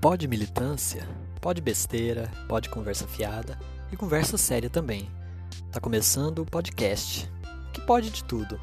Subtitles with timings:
[0.00, 1.02] Pode militância,
[1.40, 3.58] pode besteira, pode conversa fiada
[3.90, 5.10] e conversa séria também.
[5.72, 7.28] Tá começando o podcast,
[7.74, 8.60] que pode de tudo.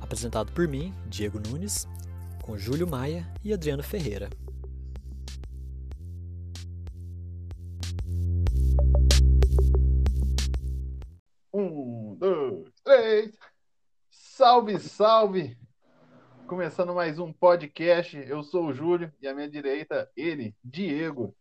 [0.00, 1.86] Apresentado por mim, Diego Nunes,
[2.42, 4.30] com Júlio Maia e Adriano Ferreira.
[11.52, 13.38] Um, dois, três.
[14.10, 15.58] Salve, salve!
[16.50, 18.16] Começando mais um podcast.
[18.26, 21.32] Eu sou o Júlio e à minha direita, ele, Diego.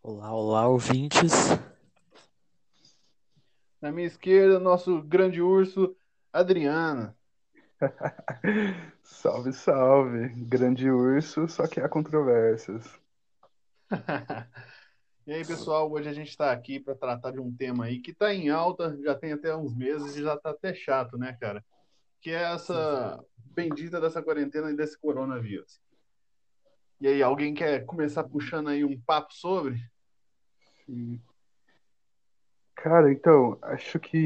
[0.00, 1.48] Olá, olá, ouvintes.
[3.80, 5.96] Na minha esquerda, nosso grande urso,
[6.32, 7.12] Adriano.
[9.02, 10.28] salve, salve!
[10.44, 12.88] Grande urso, só que há controvérsias.
[15.26, 18.12] E aí, pessoal, hoje a gente está aqui para tratar de um tema aí que
[18.12, 21.64] está em alta, já tem até uns meses e já está até chato, né, cara?
[22.20, 23.20] Que é essa
[23.56, 25.80] bendita dessa quarentena e desse coronavírus.
[27.00, 29.80] E aí, alguém quer começar puxando aí um papo sobre?
[32.74, 34.18] Cara, então, acho que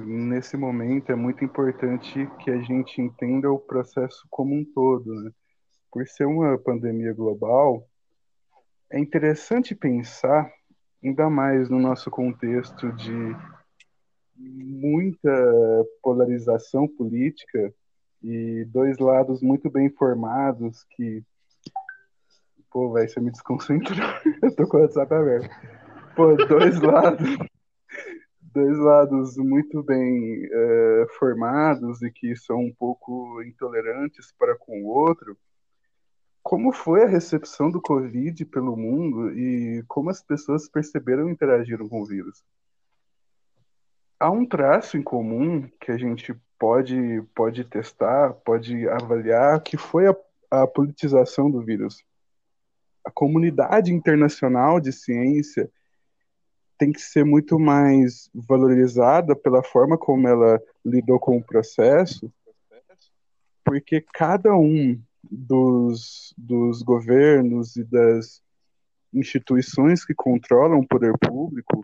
[0.00, 5.32] nesse momento é muito importante que a gente entenda o processo como um todo, né?
[5.90, 7.84] Por ser uma pandemia global,
[8.90, 10.50] é interessante pensar,
[11.02, 13.36] ainda mais no nosso contexto de
[14.36, 17.74] muita polarização política
[18.22, 21.22] e dois lados muito bem formados que.
[22.70, 23.96] Pô, vai você me desconcentrou.
[24.42, 25.50] Eu tô com o WhatsApp aberto.
[26.14, 27.36] Pô, dois lados.
[28.40, 34.86] Dois lados muito bem uh, formados e que são um pouco intolerantes para com o
[34.86, 35.36] outro
[36.48, 41.86] como foi a recepção do Covid pelo mundo e como as pessoas perceberam e interagiram
[41.86, 42.42] com o vírus?
[44.18, 50.08] Há um traço em comum que a gente pode, pode testar, pode avaliar, que foi
[50.08, 50.16] a,
[50.50, 52.04] a politização do vírus.
[53.04, 55.70] A comunidade internacional de ciência
[56.76, 62.32] tem que ser muito mais valorizada pela forma como ela lidou com o processo,
[63.64, 68.42] porque cada um dos, dos governos e das
[69.12, 71.82] instituições que controlam o poder público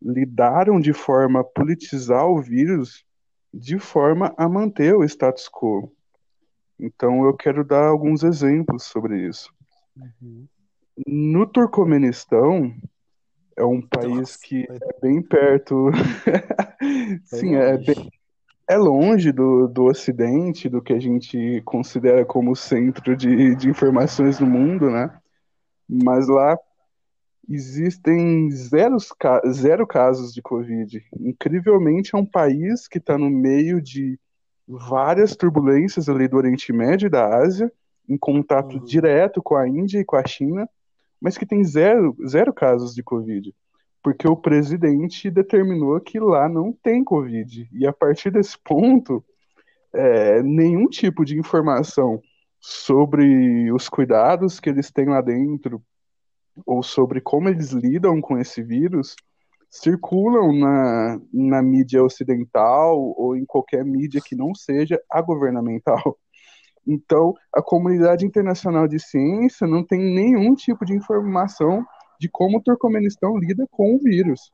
[0.00, 3.05] lidaram de forma a politizar o vírus
[3.52, 5.92] de forma a manter o status quo.
[6.78, 9.52] Então eu quero dar alguns exemplos sobre isso.
[9.96, 10.46] Uhum.
[11.06, 12.74] No Turcomenistão,
[13.56, 15.90] é um país Nossa, que é bem perto.
[17.24, 18.10] Sim, é bem,
[18.68, 24.40] é longe do, do Ocidente, do que a gente considera como centro de, de informações
[24.40, 25.18] no mundo, né?
[25.88, 26.58] Mas lá
[27.48, 28.96] existem zero,
[29.50, 31.02] zero casos de Covid.
[31.20, 34.18] Incrivelmente, é um país que está no meio de
[34.66, 37.72] várias turbulências ali do Oriente Médio e da Ásia,
[38.08, 38.84] em contato uhum.
[38.84, 40.68] direto com a Índia e com a China,
[41.20, 43.54] mas que tem zero, zero casos de Covid
[44.06, 47.68] porque o presidente determinou que lá não tem Covid.
[47.72, 49.20] E a partir desse ponto,
[49.92, 52.22] é, nenhum tipo de informação
[52.60, 55.82] sobre os cuidados que eles têm lá dentro
[56.64, 59.16] ou sobre como eles lidam com esse vírus
[59.68, 66.18] circulam na, na mídia ocidental ou em qualquer mídia que não seja a governamental.
[66.88, 71.84] Então, a comunidade internacional de ciência não tem nenhum tipo de informação
[72.20, 74.52] de como o Turcomenistão lida com o vírus.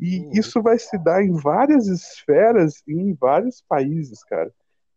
[0.00, 0.30] E uhum.
[0.32, 4.52] isso vai se dar em várias esferas e em vários países, cara.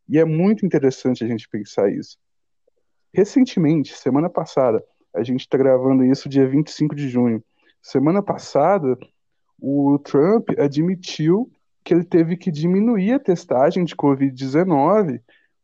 [0.10, 2.18] E é muito interessante a gente pensar isso.
[3.14, 4.84] Recentemente, semana passada,
[5.14, 7.44] a gente está gravando isso dia 25 de junho.
[7.82, 8.98] Semana passada,
[9.60, 11.52] o Trump admitiu
[11.84, 15.22] que ele teve que diminuir a testagem de Covid-19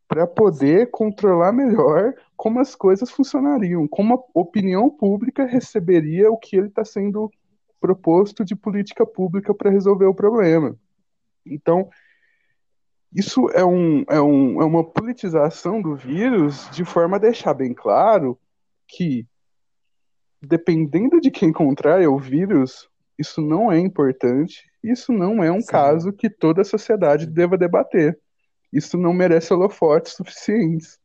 [0.08, 6.56] para poder controlar melhor como as coisas funcionariam, como a opinião pública receberia o que
[6.56, 7.32] ele está sendo
[7.80, 10.76] proposto de política pública para resolver o problema.
[11.46, 11.90] Então,
[13.14, 17.74] isso é, um, é, um, é uma politização do vírus de forma a deixar bem
[17.74, 18.38] claro
[18.88, 19.26] que,
[20.42, 25.68] dependendo de quem contrai o vírus, isso não é importante, isso não é um Sim.
[25.68, 28.20] caso que toda a sociedade deva debater
[28.72, 31.00] isso não merece holofotes suficientes.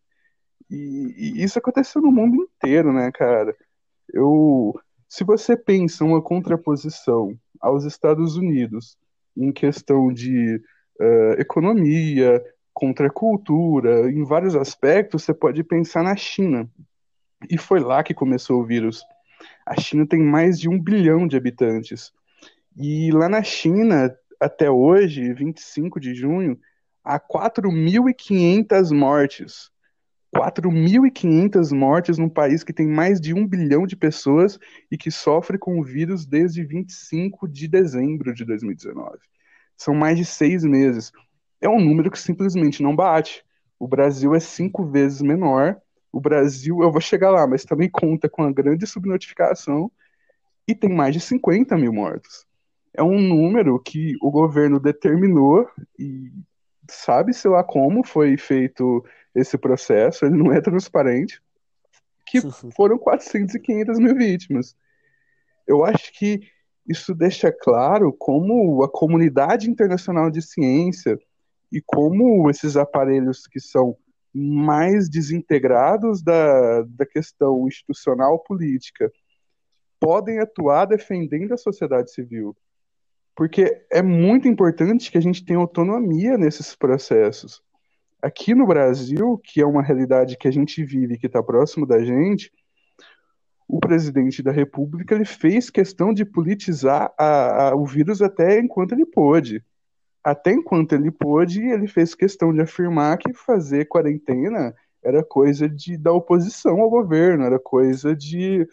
[0.70, 3.54] E, e, isso aconteceu no mundo inteiro, né, cara?
[4.12, 4.74] Eu,
[5.08, 8.96] se você pensa uma contraposição aos Estados Unidos
[9.36, 10.56] em questão de
[11.00, 12.42] uh, economia,
[12.74, 16.68] contra cultura, em vários aspectos, você pode pensar na China.
[17.50, 19.02] E foi lá que começou o vírus.
[19.66, 22.12] A China tem mais de um bilhão de habitantes.
[22.76, 26.58] E lá na China, até hoje, 25 de junho,
[27.04, 29.72] há 4.500 mortes
[30.34, 34.58] 4.500 mortes num país que tem mais de um bilhão de pessoas
[34.90, 39.18] e que sofre com o vírus desde 25 de dezembro de 2019.
[39.76, 41.12] São mais de seis meses.
[41.60, 43.44] É um número que simplesmente não bate.
[43.78, 45.78] O Brasil é cinco vezes menor.
[46.12, 49.90] O Brasil, eu vou chegar lá, mas também conta com a grande subnotificação
[50.68, 52.46] e tem mais de 50 mil mortos.
[52.94, 55.66] É um número que o governo determinou
[55.98, 56.30] e
[56.88, 59.04] sabe-se lá como foi feito
[59.34, 61.40] esse processo, ele não é transparente,
[62.26, 62.40] que
[62.76, 64.76] foram 400 e 500 mil vítimas.
[65.66, 66.42] Eu acho que
[66.86, 71.18] isso deixa claro como a comunidade internacional de ciência
[71.70, 73.96] e como esses aparelhos que são
[74.34, 79.12] mais desintegrados da, da questão institucional política
[80.00, 82.56] podem atuar defendendo a sociedade civil.
[83.36, 87.62] Porque é muito importante que a gente tenha autonomia nesses processos.
[88.20, 92.02] Aqui no Brasil, que é uma realidade que a gente vive, que está próximo da
[92.02, 92.52] gente,
[93.66, 98.92] o presidente da República ele fez questão de politizar a, a, o vírus até enquanto
[98.92, 99.64] ele pôde.
[100.24, 105.96] Até enquanto ele pôde, ele fez questão de afirmar que fazer quarentena era coisa de,
[105.96, 108.68] da oposição ao governo, era coisa de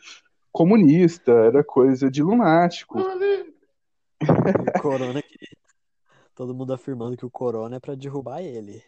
[0.52, 3.00] comunista, era coisa de lunático.
[3.00, 5.38] O corona que...
[6.36, 8.82] Todo mundo afirmando que o corona é para derrubar ele.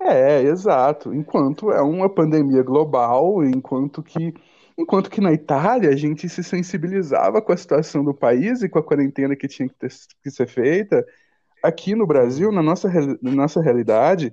[0.00, 1.12] É, exato.
[1.12, 4.32] Enquanto é uma pandemia global, enquanto que
[4.76, 8.78] enquanto que na Itália a gente se sensibilizava com a situação do país e com
[8.78, 9.92] a quarentena que tinha que, ter,
[10.22, 11.06] que ser feita,
[11.62, 12.90] aqui no Brasil, na nossa,
[13.22, 14.32] na nossa realidade,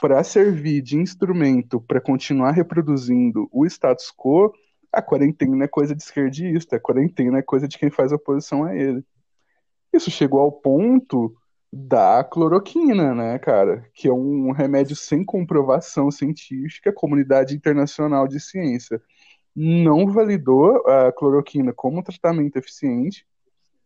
[0.00, 4.52] para servir de instrumento para continuar reproduzindo o status quo,
[4.92, 8.74] a quarentena é coisa de esquerdista, a quarentena é coisa de quem faz oposição a
[8.74, 9.04] ele.
[9.92, 11.34] Isso chegou ao ponto
[11.72, 13.86] da cloroquina, né, cara?
[13.94, 19.00] Que é um remédio sem comprovação científica, a comunidade internacional de ciência
[19.54, 23.26] não validou a cloroquina como tratamento eficiente,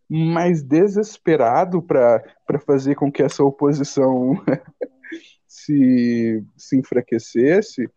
[0.09, 2.23] mas desesperado para
[2.67, 4.35] fazer com que essa oposição
[5.47, 7.89] se, se enfraquecesse,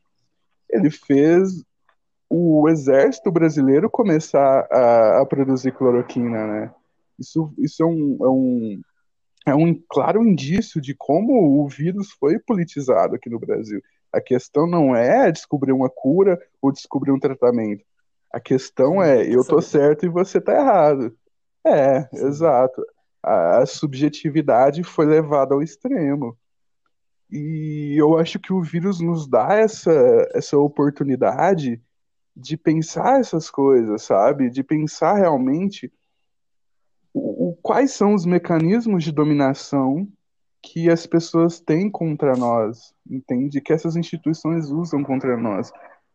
[0.69, 1.63] ele fez
[2.29, 6.73] o exército brasileiro começar a, a produzir cloroquina, né?
[7.17, 8.81] Isso, isso é um, é um
[9.47, 13.81] é um claro indício de como o vírus foi politizado aqui no Brasil.
[14.11, 17.81] A questão não é descobrir uma cura ou descobrir um tratamento.
[18.29, 21.15] A questão é eu tô certo e você tá errado.
[21.67, 22.25] É, Sim.
[22.27, 22.85] exato.
[23.21, 26.37] A, a subjetividade foi levada ao extremo.
[27.29, 29.91] E eu acho que o vírus nos dá essa,
[30.33, 31.81] essa oportunidade
[32.35, 34.49] de pensar essas coisas, sabe?
[34.49, 35.91] De pensar realmente
[37.13, 40.07] o, quais são os mecanismos de dominação
[40.61, 43.61] que as pessoas têm contra nós, entende?
[43.61, 45.71] Que essas instituições usam contra nós.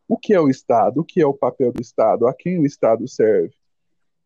[0.07, 1.01] O que é o Estado?
[1.01, 2.27] O que é o papel do Estado?
[2.27, 3.53] A quem o Estado serve?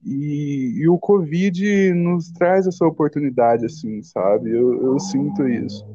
[0.03, 4.51] E, e o Covid nos traz essa oportunidade, assim, sabe?
[4.51, 5.85] Eu, eu sinto isso.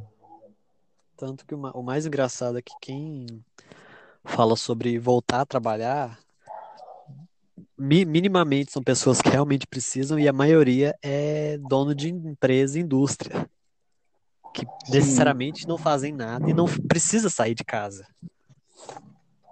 [1.17, 3.27] Tanto que o, mais engraçado é que quem
[4.25, 6.19] fala sobre voltar a trabalhar
[7.79, 13.49] minimamente são pessoas que realmente precisam e a maioria é dono de empresa e indústria
[14.53, 14.93] que Sim.
[14.93, 18.07] necessariamente não fazem nada e não precisa sair de casa.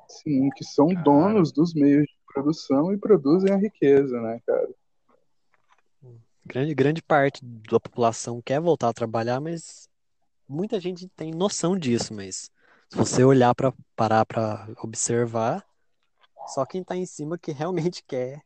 [0.09, 1.03] Sim, que são cara.
[1.03, 4.69] donos dos meios de produção e produzem a riqueza, né, cara?
[6.45, 9.89] Grande, grande parte da população quer voltar a trabalhar, mas
[10.49, 12.51] muita gente tem noção disso, mas
[12.89, 15.65] se você olhar para parar para observar,
[16.49, 18.43] só quem tá em cima que realmente quer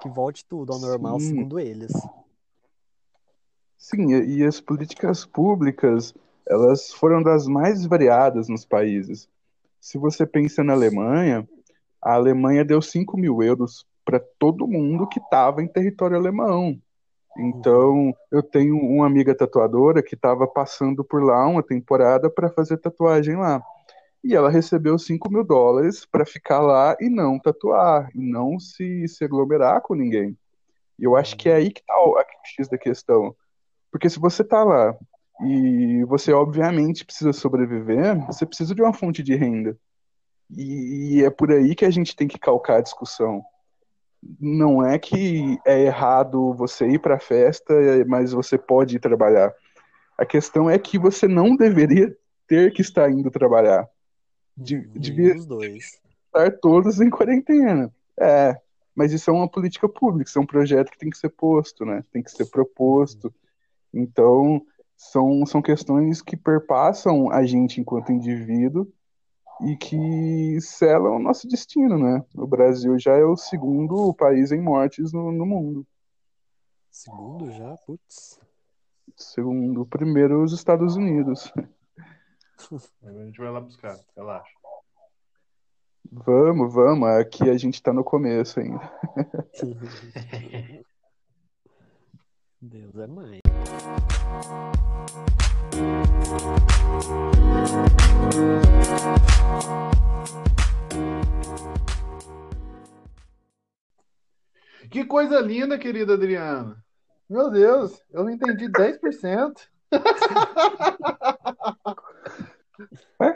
[0.00, 1.28] que volte tudo ao normal, Sim.
[1.28, 1.92] segundo eles.
[3.78, 6.12] Sim, e as políticas públicas,
[6.48, 9.28] elas foram das mais variadas nos países.
[9.80, 11.48] Se você pensa na Alemanha,
[12.02, 16.76] a Alemanha deu 5 mil euros para todo mundo que estava em território alemão.
[17.38, 22.76] Então, eu tenho uma amiga tatuadora que estava passando por lá uma temporada para fazer
[22.76, 23.62] tatuagem lá
[24.24, 29.06] e ela recebeu 5 mil dólares para ficar lá e não tatuar, e não se,
[29.08, 30.36] se aglomerar com ninguém.
[30.98, 33.34] E eu acho que é aí que tá o X da questão.
[33.90, 34.96] Porque se você tá lá
[35.44, 39.76] e você obviamente precisa sobreviver, você precisa de uma fonte de renda.
[40.56, 43.42] E, e é por aí que a gente tem que calcar a discussão.
[44.40, 47.74] Não é que é errado você ir para a festa,
[48.06, 49.52] mas você pode ir trabalhar.
[50.16, 52.16] A questão é que você não deveria
[52.46, 53.88] ter que estar indo trabalhar
[54.56, 57.92] de, devia estar todos em quarentena.
[58.18, 58.56] É,
[58.94, 61.84] mas isso é uma política pública, isso é um projeto que tem que ser posto,
[61.84, 62.04] né?
[62.12, 63.34] Tem que ser proposto.
[63.92, 64.62] Então,
[64.96, 68.86] são, são questões que perpassam a gente enquanto indivíduo
[69.64, 72.24] e que selam o nosso destino, né?
[72.34, 75.86] O Brasil já é o segundo país em mortes no, no mundo.
[76.90, 77.76] Segundo já?
[77.86, 78.38] Putz.
[79.16, 81.52] Segundo, primeiro os Estados Unidos.
[83.02, 84.52] A gente vai lá buscar, relaxa.
[86.10, 87.08] Vamos, vamos.
[87.08, 88.80] Aqui a gente tá no começo ainda.
[92.60, 93.41] Deus é mãe.
[104.90, 106.76] Que coisa linda, querida Adriana.
[107.28, 109.68] Meu Deus, eu não entendi 10%.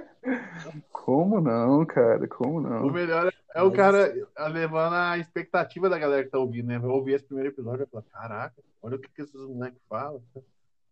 [1.06, 2.26] Como não, cara?
[2.26, 2.90] Como O não?
[2.90, 4.12] melhor é o cara
[4.50, 6.80] levando a expectativa da galera que tá ouvindo, né?
[6.80, 9.80] Vai ouvir esse primeiro episódio e vai falar: caraca, olha o que, que esses moleques
[9.88, 10.20] falam.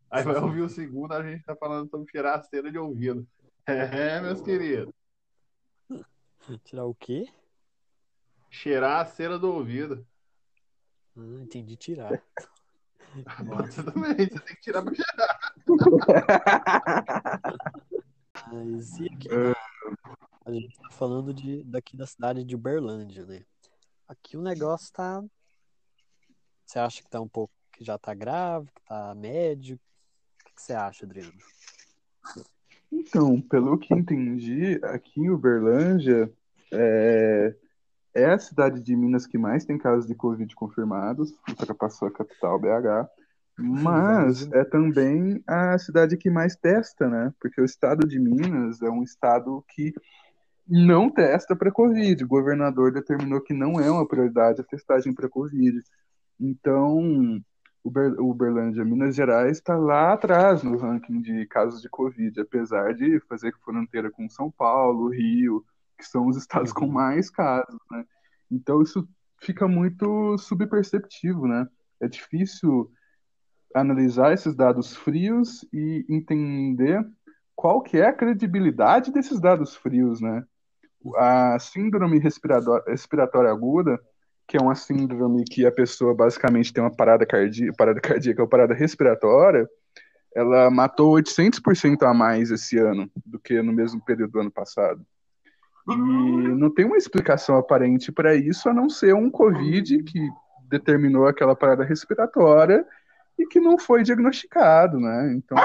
[0.09, 3.27] Aí vai ouvir o segundo, a gente tá falando sobre tirar a cera de ouvido.
[3.67, 4.93] É, meus queridos.
[6.65, 7.27] Tirar o quê?
[8.51, 10.07] Cheirar a cera do ouvido.
[11.17, 12.23] Ah, entendi tirar.
[13.67, 15.55] Você também, você tem que tirar pra cheirar.
[18.53, 19.29] Mas e aqui?
[20.45, 23.45] A gente tá falando de, daqui da cidade de Uberlândia, né?
[24.07, 25.25] Aqui o negócio tá.
[26.67, 27.53] Você acha que tá um pouco.
[27.73, 29.77] que já tá grave, que tá médio?
[29.77, 31.33] O que que você acha, Adriano?
[32.93, 36.31] Então, pelo que entendi, aqui em Uberlândia
[36.73, 37.57] é,
[38.15, 42.59] é a cidade de Minas que mais tem casos de Covid confirmados, ultrapassou a capital
[42.61, 43.09] BH,
[43.57, 47.33] mas é também a cidade que mais testa, né?
[47.41, 49.93] Porque o estado de Minas é um estado que
[50.67, 52.25] não testa para Covid.
[52.25, 55.83] O governador determinou que não é uma prioridade a testagem para Covid.
[56.41, 57.41] Então,
[57.85, 63.21] Uber, Uberlândia, Minas Gerais, está lá atrás no ranking de casos de Covid, apesar de
[63.29, 65.65] fazer fronteira com São Paulo, Rio,
[65.99, 68.05] que são os estados com mais casos, né?
[68.51, 69.07] Então isso
[69.41, 71.69] fica muito subperceptivo, né?
[72.01, 72.91] É difícil
[73.75, 77.05] analisar esses dados frios e entender
[77.55, 80.45] qual que é a credibilidade desses dados frios, né?
[81.17, 84.01] A síndrome respiratória, aguda,
[84.47, 88.49] que é uma síndrome que a pessoa basicamente tem uma parada cardíaca, parada cardíaca ou
[88.49, 89.69] parada respiratória,
[90.35, 95.05] ela matou 800% a mais esse ano do que no mesmo período do ano passado.
[95.89, 100.29] E não tem uma explicação aparente para isso, a não ser um Covid que
[100.69, 102.85] determinou aquela parada respiratória
[103.39, 105.35] e que não foi diagnosticado, né?
[105.35, 105.59] Então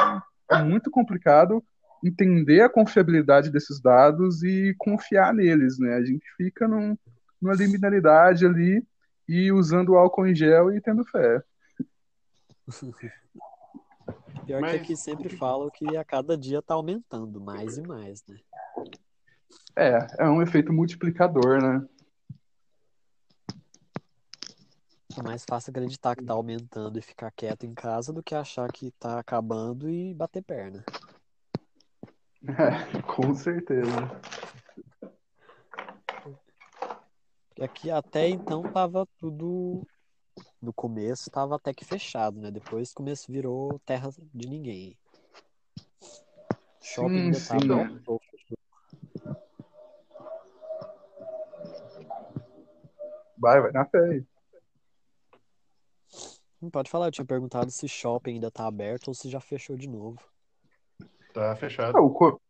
[0.51, 1.63] é muito complicado
[2.03, 5.95] entender a confiabilidade desses dados e confiar neles, né?
[5.95, 6.97] A gente fica num,
[7.41, 8.85] numa liminalidade ali
[9.27, 11.43] e usando álcool em gel e tendo fé.
[14.45, 18.23] Pior Mas- que aqui sempre falam que a cada dia tá aumentando mais e mais,
[18.27, 18.37] né?
[19.75, 21.85] É, é um efeito multiplicador, né?
[25.17, 28.71] É mais fácil acreditar que tá aumentando e ficar quieto em casa do que achar
[28.71, 30.83] que tá acabando e bater perna.
[32.47, 33.89] É, com certeza.
[37.59, 39.85] Aqui até então tava tudo.
[40.61, 42.49] No começo tava até que fechado, né?
[42.49, 44.97] Depois o começo virou terra de ninguém.
[46.81, 48.01] Shopping Sim, ainda sim.
[48.07, 48.57] ou fechou?
[53.37, 54.25] Vai, vai na fé aí.
[56.61, 59.77] Não pode falar, eu tinha perguntado se shopping ainda tá aberto ou se já fechou
[59.77, 60.19] de novo.
[61.39, 61.97] Tá fechado.
[61.97, 62.41] É, o, co-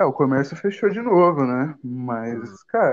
[0.00, 1.76] é, o comércio fechou de novo, né?
[1.84, 2.92] Mas, cara,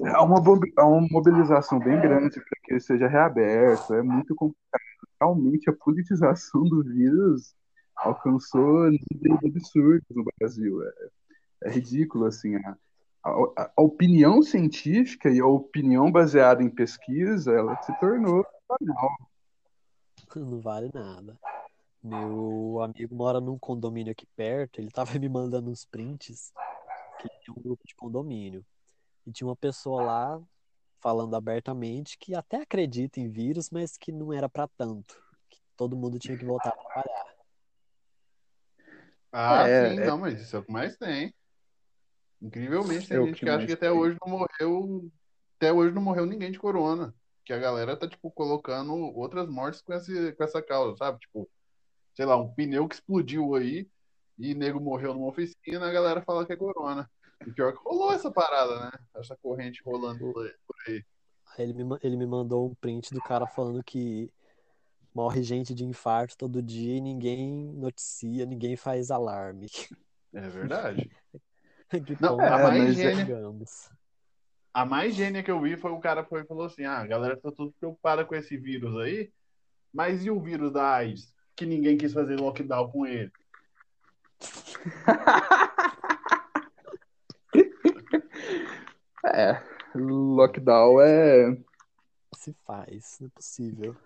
[0.00, 3.94] é uma, bo- é uma mobilização bem grande para que ele seja reaberto.
[3.94, 4.82] É muito complicado.
[5.20, 7.54] Realmente, a politização do vírus
[7.96, 10.82] alcançou níveis absurdos no Brasil.
[10.82, 12.56] É, é ridículo, assim.
[12.56, 12.76] A,
[13.24, 19.10] a- a opinião científica e a opinião baseada em pesquisa, ela se tornou banal.
[20.34, 21.36] Não vale nada.
[22.02, 26.52] Meu amigo mora num condomínio aqui perto, ele tava me mandando uns prints
[27.20, 28.64] que tinha um grupo de condomínio.
[29.26, 30.42] E tinha uma pessoa lá
[31.00, 35.20] falando abertamente que até acredita em vírus, mas que não era pra tanto.
[35.48, 37.34] Que todo mundo tinha que voltar a trabalhar.
[39.30, 40.06] Ah, É, sim, é.
[40.06, 41.34] não, mas isso é o que mais tem.
[42.40, 43.98] Incrivelmente, tem É gente que que acha que até tem.
[43.98, 45.10] hoje não morreu.
[45.56, 47.14] Até hoje não morreu ninguém de corona.
[47.44, 51.18] Que a galera tá, tipo, colocando outras mortes com esse, com essa causa, sabe?
[51.18, 51.48] Tipo,
[52.18, 53.88] sei lá, um pneu que explodiu aí
[54.36, 57.08] e nego morreu numa oficina, a galera fala que é corona.
[57.46, 58.90] E pior que rolou essa parada, né?
[59.14, 60.44] Essa corrente rolando por
[60.88, 61.04] aí.
[61.56, 64.32] ele me, ele me mandou um print do cara falando que
[65.14, 69.68] morre gente de infarto todo dia e ninguém noticia, ninguém faz alarme.
[70.34, 71.08] É verdade.
[72.20, 73.26] Não, ponto a mais gênia-.
[74.74, 77.36] A mais gênia que eu vi foi o cara foi falou assim: ah, a galera
[77.36, 79.32] tá tudo preocupada com esse vírus aí,
[79.94, 81.37] mas e o vírus da AIDS?
[81.58, 83.32] Que ninguém quis fazer lockdown com ele.
[89.34, 89.60] É,
[89.94, 91.58] lockdown é.
[92.34, 93.96] Se faz, não é possível.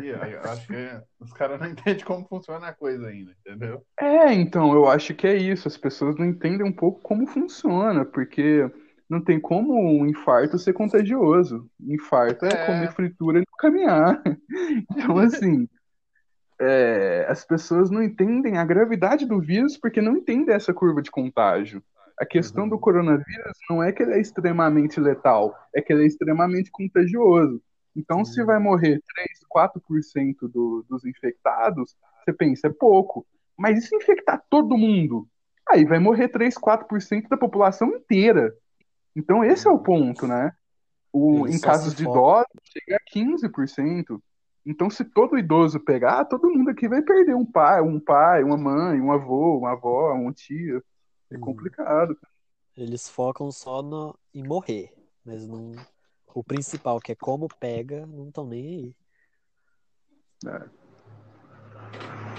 [0.00, 3.84] E eu acho que os caras não entendem como funciona a coisa ainda, entendeu?
[3.98, 5.66] É, então, eu acho que é isso.
[5.66, 8.70] As pessoas não entendem um pouco como funciona, porque
[9.08, 11.68] não tem como um infarto ser contagioso.
[11.80, 12.66] Infarto é, É.
[12.66, 14.22] comer fritura e não caminhar.
[14.90, 15.66] Então, assim,
[16.60, 21.10] é, as pessoas não entendem a gravidade do vírus porque não entendem essa curva de
[21.10, 21.82] contágio.
[22.18, 22.70] A questão Uhum.
[22.70, 27.60] do coronavírus não é que ele é extremamente letal, é que ele é extremamente contagioso.
[27.96, 28.44] Então, se Sim.
[28.44, 33.26] vai morrer 3, 4% do, dos infectados, você pensa, é pouco.
[33.56, 35.28] Mas e se infectar todo mundo?
[35.68, 38.54] Aí vai morrer 3, 4% da população inteira.
[39.14, 40.52] Então, esse é o ponto, né?
[41.12, 44.20] O, em casos se de idosos, chega a 15%.
[44.66, 48.56] Então, se todo idoso pegar, todo mundo aqui vai perder um pai, um pai, uma
[48.56, 50.82] mãe, um avô, uma avó, um tio.
[51.30, 51.40] É Uhum.
[51.40, 52.16] complicado.
[52.76, 54.92] Eles focam só no, em morrer,
[55.24, 55.72] mas não.
[56.34, 58.96] O principal, que é como pega, não estão nem aí.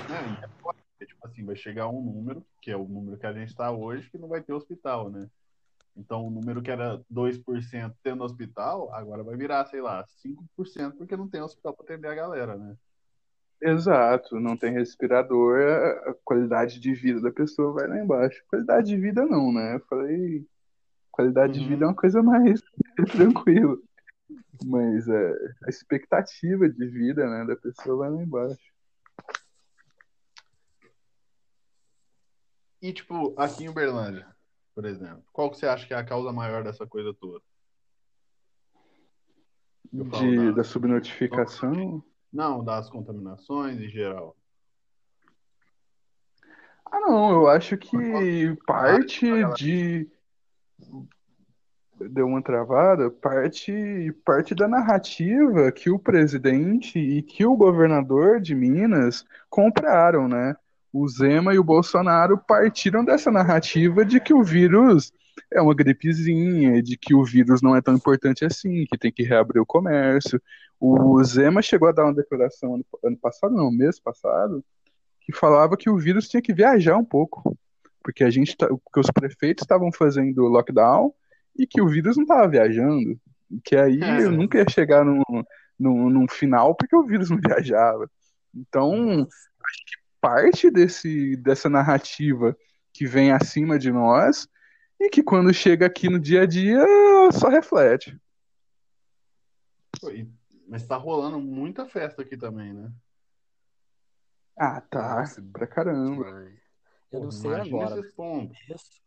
[0.09, 3.33] É, é porque, tipo assim, vai chegar um número, que é o número que a
[3.33, 5.29] gente está hoje, que não vai ter hospital, né?
[5.95, 11.15] Então, o número que era 2% tendo hospital, agora vai virar, sei lá, 5%, porque
[11.15, 12.75] não tem hospital para atender a galera, né?
[13.61, 15.57] Exato, não tem respirador,
[16.07, 18.43] a qualidade de vida da pessoa vai lá embaixo.
[18.49, 19.75] Qualidade de vida não, né?
[19.75, 20.45] Eu falei,
[21.09, 21.67] qualidade de Uhum.
[21.69, 22.61] vida é uma coisa mais
[23.11, 23.77] tranquila.
[24.65, 25.31] Mas é,
[25.65, 28.73] a expectativa de vida, né, da pessoa vai lá embaixo.
[32.81, 34.34] E, tipo, aqui em Uberlândia,
[34.75, 37.41] por exemplo, qual que você acha que é a causa maior dessa coisa toda?
[39.91, 40.03] De,
[40.35, 42.03] da- da subnotificação.
[42.31, 44.35] Não, das contaminações em geral.
[46.91, 50.09] Ah, não, eu acho que parte de.
[51.97, 58.53] Deu uma travada, parte, parte da narrativa que o presidente e que o governador de
[58.53, 60.57] Minas compraram, né?
[60.97, 65.11] O Zema e o Bolsonaro partiram dessa narrativa de que o vírus
[65.51, 69.21] é uma gripezinha, de que o vírus não é tão importante assim, que tem que
[69.21, 70.41] reabrir o comércio.
[70.79, 74.63] O Zema chegou a dar uma declaração ano, ano passado, não, mês passado,
[75.19, 77.57] que falava que o vírus tinha que viajar um pouco,
[78.01, 81.13] porque a gente tá, porque os prefeitos estavam fazendo lockdown
[81.59, 83.19] e que o vírus não estava viajando,
[83.65, 84.23] que aí É.
[84.23, 85.21] eu nunca ia chegar num,
[85.77, 88.09] num, num final porque o vírus não viajava.
[88.55, 89.27] Então,
[90.25, 92.57] parte desse, dessa narrativa
[92.91, 94.47] que vem acima de nós
[94.99, 96.83] e que quando chega aqui no dia a dia
[97.31, 98.19] só reflete.
[100.67, 102.91] Mas tá rolando muita festa aqui também, né?
[104.57, 106.51] Ah, tá, Nossa, pra caramba.
[107.11, 107.99] Eu não sei imagina agora.
[107.99, 108.15] esses.
[108.69, 109.05] Isso.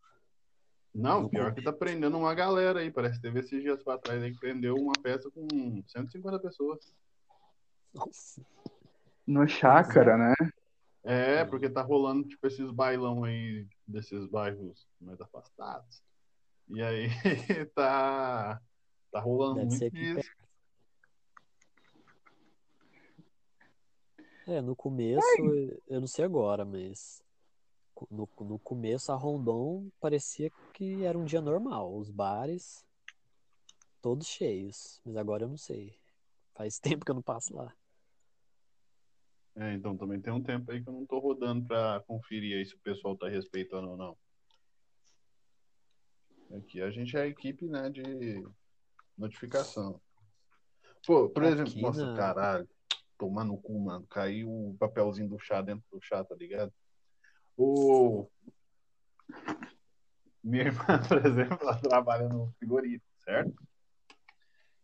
[0.95, 2.93] Não, pior que tá prendendo uma galera aí.
[2.93, 6.95] Parece que teve esses dias pra trás aí que prendeu uma festa com 150 pessoas.
[7.93, 8.41] Nossa.
[9.27, 10.35] No chácara, né?
[11.05, 16.03] É, porque tá rolando, tipo, esses bailão aí desses bairros mais afastados.
[16.69, 17.09] E aí
[17.75, 18.61] tá,
[19.11, 20.31] tá rolando Deve ser muito disso.
[24.47, 25.21] É, no começo,
[25.87, 27.23] eu não sei agora, mas
[28.11, 31.95] no, no começo a Rondon parecia que era um dia normal.
[31.97, 32.85] Os bares
[34.01, 35.99] todos cheios, mas agora eu não sei.
[36.55, 37.75] Faz tempo que eu não passo lá.
[39.61, 42.65] É, então também tem um tempo aí que eu não tô rodando pra conferir aí
[42.65, 44.17] se o pessoal tá respeitando ou não.
[46.57, 48.47] Aqui a gente é a equipe, né, de
[49.17, 50.01] notificação.
[51.05, 52.69] Pô, por Aqui exemplo, nossa, caralho,
[53.19, 54.07] tomar no cu, mano.
[54.07, 56.73] Caiu o papelzinho do chá dentro do chá, tá ligado?
[57.57, 58.31] O...
[60.43, 63.61] Minha irmã, por exemplo, ela trabalha no frigorífico, certo?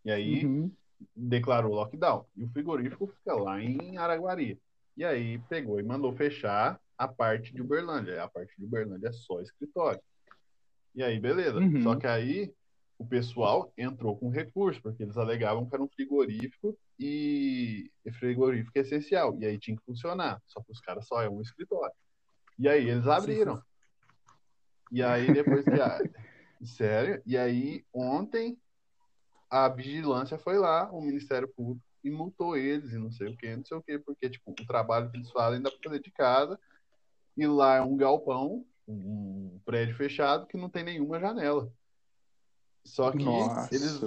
[0.05, 0.77] E aí, Uhum.
[1.15, 2.25] Declarou lockdown.
[2.37, 4.61] E o frigorífico fica lá em Araguari.
[4.97, 8.23] E aí pegou e mandou fechar a parte de Uberlândia.
[8.23, 10.01] A parte de Uberlândia é só escritório.
[10.95, 11.59] E aí, beleza.
[11.59, 11.83] Uhum.
[11.83, 12.53] Só que aí
[12.97, 18.79] o pessoal entrou com recurso, porque eles alegavam que era um frigorífico e, e frigorífico
[18.79, 19.37] é essencial.
[19.41, 20.41] E aí tinha que funcionar.
[20.47, 21.95] Só que os caras só é um escritório.
[22.57, 23.61] E aí eles abriram.
[24.93, 25.81] E aí depois que.
[25.81, 25.99] a-
[26.65, 27.21] Sério?
[27.27, 28.57] E aí ontem
[29.55, 33.55] a vigilância foi lá, o Ministério Público, e multou eles e não sei o que,
[33.55, 36.11] não sei o que, porque tipo, o trabalho que eles fazem dá pra fazer de
[36.11, 36.59] casa,
[37.37, 41.73] e lá é um galpão, um prédio fechado que não tem nenhuma janela.
[42.85, 43.75] Só que Nossa.
[43.75, 44.01] eles.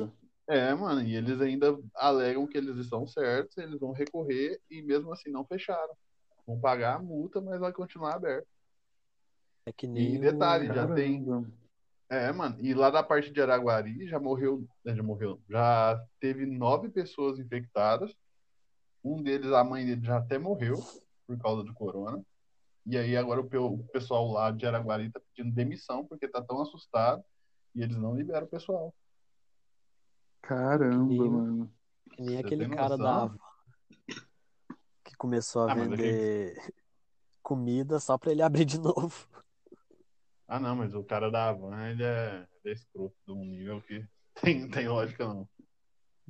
[0.49, 5.12] É, mano, e eles ainda alegam que eles estão certos, eles vão recorrer e mesmo
[5.13, 5.93] assim não fecharam.
[6.45, 8.47] Vão pagar a multa, mas vai continuar aberto.
[9.65, 11.25] É que nem E detalhe, o- já tem.
[12.09, 16.45] É, mano, e lá da parte de Araguari já morreu, né, já morreu, já teve
[16.45, 18.15] nove pessoas infectadas.
[19.03, 20.77] Um deles, a mãe dele já até morreu
[21.25, 22.23] por causa do corona.
[22.85, 26.41] E aí agora o pe- o pessoal lá de Araguari tá pedindo demissão porque tá
[26.41, 27.21] tão assustado
[27.75, 28.93] e eles não liberam o pessoal.
[30.41, 31.73] Caramba, Que nem- mano.
[32.11, 33.23] que nem Você aquele cara da noção?
[33.23, 33.37] Havan
[35.03, 36.73] que começou a Ah, vender
[37.41, 39.27] comida só pra ele abrir de novo.
[40.47, 43.81] Ah, não, mas o cara da Havan, ele é, ele é escroto de um nível
[43.81, 44.07] que
[44.41, 45.47] tem, tem lógica não.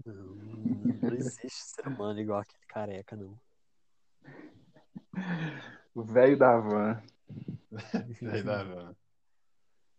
[0.06, 0.16] Não,
[1.02, 3.40] não existe ser humano igual aquele careca, não.
[5.94, 7.02] O velho da van.
[8.32, 8.96] Aí da Havan.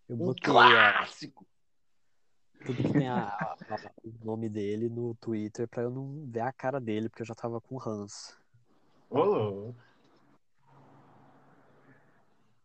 [0.09, 1.47] Eu Um botei a- clássico!
[2.65, 6.41] tudo que tem a- a- a- o nome dele no Twitter pra eu não ver
[6.41, 8.37] a cara dele, porque eu já tava com ranço.
[9.11, 9.81] Ô, louco.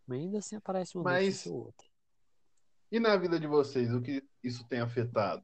[0.08, 1.88] Mas ainda assim aparece uma Mas- notícia ou outra.
[2.92, 5.44] E na vida de vocês, o que isso tem afetado?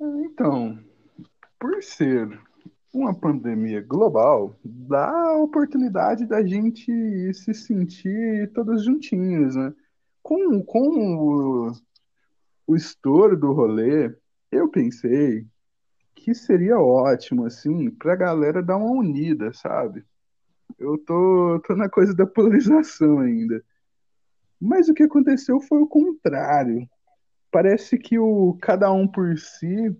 [0.00, 0.78] Então,
[1.58, 2.40] por ser
[2.94, 9.74] uma pandemia global, dá a oportunidade da gente se sentir todos juntinhos, né?
[10.22, 11.72] Com, com o,
[12.66, 14.16] o estouro do rolê,
[14.52, 15.46] eu pensei
[16.14, 20.04] que seria ótimo, assim, pra galera dar uma unida, sabe?
[20.78, 23.62] Eu tô, tô na coisa da polarização ainda.
[24.60, 26.88] Mas o que aconteceu foi o contrário.
[27.50, 29.96] Parece que o cada um por si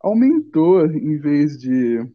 [0.00, 2.06] aumentou em vez de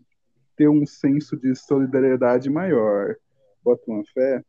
[0.55, 3.15] ter um senso de solidariedade maior.
[3.63, 4.43] Bota uma fé.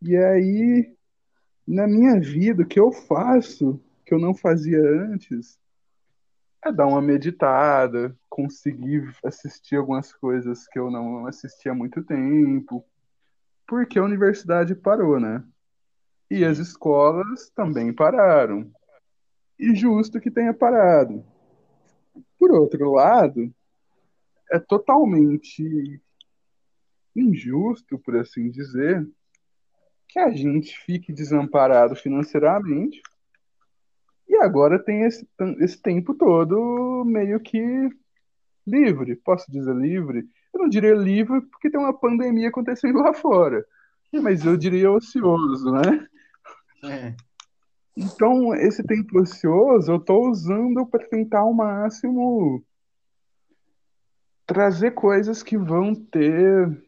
[0.00, 0.94] E aí,
[1.66, 5.58] na minha vida, o que eu faço, que eu não fazia antes,
[6.64, 12.84] é dar uma meditada, conseguir assistir algumas coisas que eu não assistia há muito tempo,
[13.66, 15.42] porque a universidade parou, né?
[16.30, 18.70] E as escolas também pararam.
[19.58, 21.24] E justo que tenha parado.
[22.38, 23.52] Por outro lado,
[24.50, 26.00] é totalmente
[27.14, 29.06] injusto, por assim dizer,
[30.08, 33.00] que a gente fique desamparado financeiramente
[34.30, 37.90] e agora tem esse, esse tempo todo meio que
[38.64, 39.16] livre.
[39.16, 40.24] Posso dizer livre?
[40.54, 43.66] Eu não diria livre porque tem uma pandemia acontecendo lá fora,
[44.12, 46.06] mas eu diria ocioso, né?
[46.84, 47.14] É.
[47.96, 52.64] Então, esse tempo ocioso eu estou usando para tentar ao máximo
[54.46, 56.82] trazer coisas que vão ter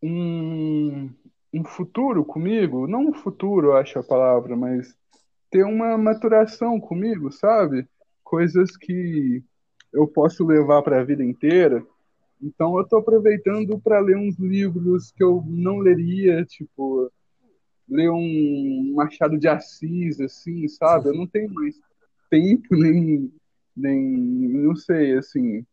[0.00, 1.10] um,
[1.52, 2.86] um futuro comigo.
[2.86, 4.96] Não um futuro, eu acho a palavra, mas
[5.54, 7.86] ter uma maturação comigo, sabe?
[8.24, 9.40] Coisas que
[9.92, 11.86] eu posso levar para a vida inteira.
[12.42, 17.08] Então, eu estou aproveitando para ler uns livros que eu não leria, tipo
[17.88, 21.10] ler um Machado de Assis, assim, sabe?
[21.10, 21.76] Eu não tenho mais
[22.28, 23.32] tempo, nem,
[23.76, 24.02] nem
[24.48, 25.64] não sei, assim,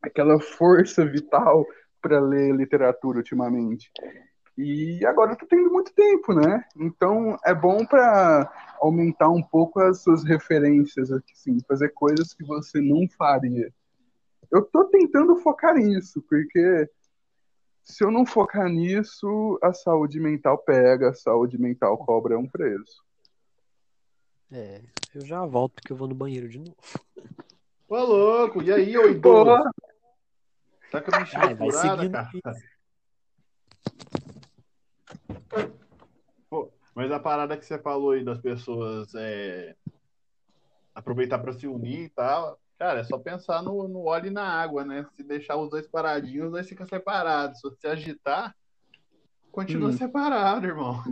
[0.00, 1.66] aquela força vital
[2.00, 3.90] para ler literatura ultimamente.
[4.58, 6.64] E agora eu tô tendo muito tempo, né?
[6.76, 12.80] Então é bom para aumentar um pouco as suas referências, assim, fazer coisas que você
[12.80, 13.72] não faria.
[14.50, 16.90] Eu tô tentando focar nisso, porque
[17.84, 23.02] se eu não focar nisso, a saúde mental pega, a saúde mental cobra um preço.
[24.52, 24.80] É,
[25.14, 26.76] eu já volto porque eu vou no banheiro de novo.
[27.88, 29.44] Ô, louco, e aí, ô idoso?
[29.44, 29.70] Porra,
[30.90, 32.30] Tá com a bexiga furada, seguindo cara?
[32.34, 32.70] isso.
[36.48, 36.68] Pô,
[37.00, 39.74] mas a parada que você falou aí das pessoas é,
[40.94, 44.44] aproveitar para se unir e tal, cara, é só pensar no, no óleo e na
[44.46, 45.06] água, né?
[45.14, 47.58] Se deixar os dois paradinhos, os dois ficam separados.
[47.58, 48.54] Se você agitar,
[49.50, 49.92] continua Hum.
[49.92, 51.02] separado, irmão.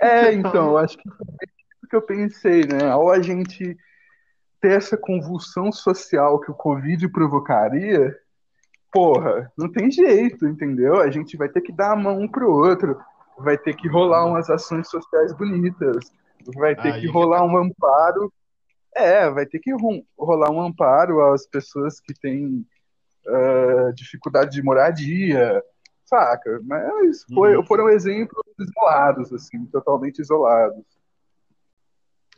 [0.00, 2.94] É, então, eu acho que foi isso que eu pensei, né?
[2.94, 3.76] Ou a gente
[4.58, 8.18] ter essa convulsão social que o Covid provocaria,
[8.90, 10.98] porra, não tem jeito, entendeu?
[10.98, 12.98] A gente vai ter que dar a mão um pro outro,
[13.38, 16.12] vai ter que rolar umas ações sociais bonitas,
[16.54, 17.44] vai ter Aí que que rolar tá.
[17.44, 18.32] um amparo.
[18.94, 22.64] É, vai ter que ro- rolar um amparo às pessoas que têm
[23.26, 25.62] ah, dificuldade de moradia,
[26.04, 26.60] saca?
[26.62, 27.64] Mas foi, Uhum.
[27.66, 30.84] foram exemplos isolados, assim, totalmente isolados.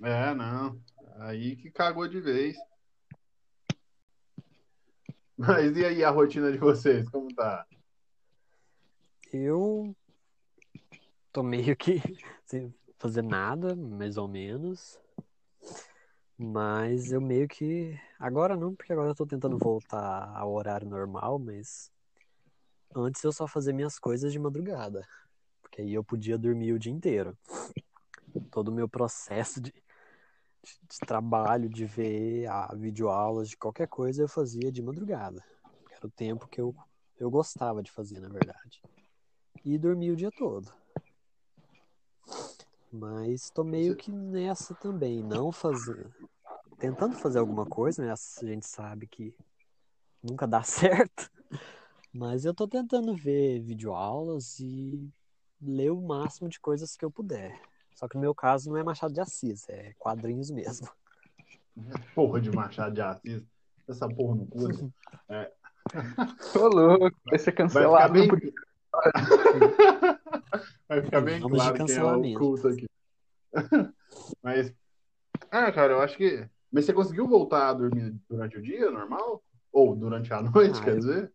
[0.03, 0.79] É, não.
[1.19, 2.57] Aí que cagou de vez.
[5.37, 7.09] Mas e aí a rotina de vocês?
[7.11, 7.67] Como tá?
[9.33, 9.95] eu
[11.37, 12.01] tô meio que
[12.47, 14.99] sem fazer nada, mais ou menos.
[16.39, 17.95] Mas eu meio que.
[18.19, 21.93] Agora não, porque agora eu tô tentando voltar ao horário normal, mas
[22.95, 25.07] antes eu só fazia minhas coisas de madrugada.
[25.61, 27.37] Porque aí eu podia dormir o dia inteiro.
[28.51, 34.23] Todo o meu processo de, de, de trabalho, de ver a videoaulas, de qualquer coisa,
[34.23, 35.45] eu fazia de madrugada.
[35.91, 36.75] Era o tempo que eu,
[37.19, 38.81] eu gostava de fazer, na verdade.
[39.63, 40.86] E dormia o dia todo.
[42.93, 46.09] Mas tô meio que nessa também, não fazer.
[46.79, 48.13] Tentando fazer alguma coisa, né?
[48.13, 49.35] A gente sabe que
[50.23, 51.31] nunca dá certo.
[52.13, 55.11] Mas eu tô tentando ver videoaulas e
[55.61, 57.61] ler o máximo de coisas que eu puder.
[57.95, 60.89] Só que no meu caso não é Machado de Assis, é quadrinhos mesmo.
[62.15, 63.43] Porra de Machado de Assis.
[63.89, 64.93] Essa porra no curso.
[65.29, 65.53] É.
[66.53, 68.13] Tô louco, vai ser cancelado.
[68.13, 68.55] Vai ficar bem,
[70.89, 72.87] vai ficar bem Vamos claro quem é o culto aqui.
[74.43, 74.73] Mas,
[75.51, 76.49] ah, cara, eu acho que.
[76.71, 79.43] Mas você conseguiu voltar a dormir durante o dia, normal?
[79.73, 81.33] Ou durante a noite, Ah, quer eu- dizer?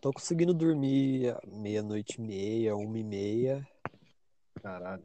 [0.00, 3.68] Tô conseguindo dormir meia-noite e meia, uma e meia,
[4.62, 5.02] Caralho.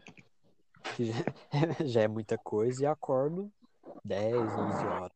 [0.95, 1.13] que já,
[1.85, 3.51] já é muita coisa, e acordo
[4.05, 5.11] 10, 11 horas.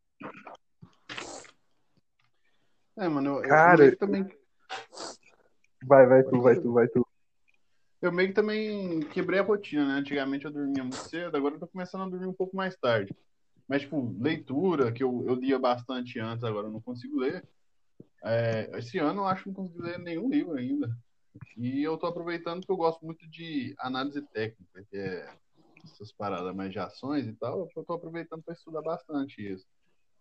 [2.98, 4.28] É, mano, eu, eu Cara, que também.
[5.86, 7.08] Vai, vai tu, vai tu, vai tu.
[8.02, 9.94] Eu meio que também quebrei a rotina, né?
[9.96, 13.14] Antigamente eu dormia muito cedo, agora eu tô começando a dormir um pouco mais tarde.
[13.68, 17.46] Mas, tipo, leitura, que eu, eu lia bastante antes, agora eu não consigo ler.
[18.24, 20.90] É, esse ano eu acho que não consegui ler nenhum livro ainda.
[21.58, 25.36] E eu tô aproveitando que eu gosto muito de análise técnica, que é
[25.84, 27.70] essas paradas mais de ações e tal.
[27.76, 29.66] Eu tô aproveitando para estudar bastante isso.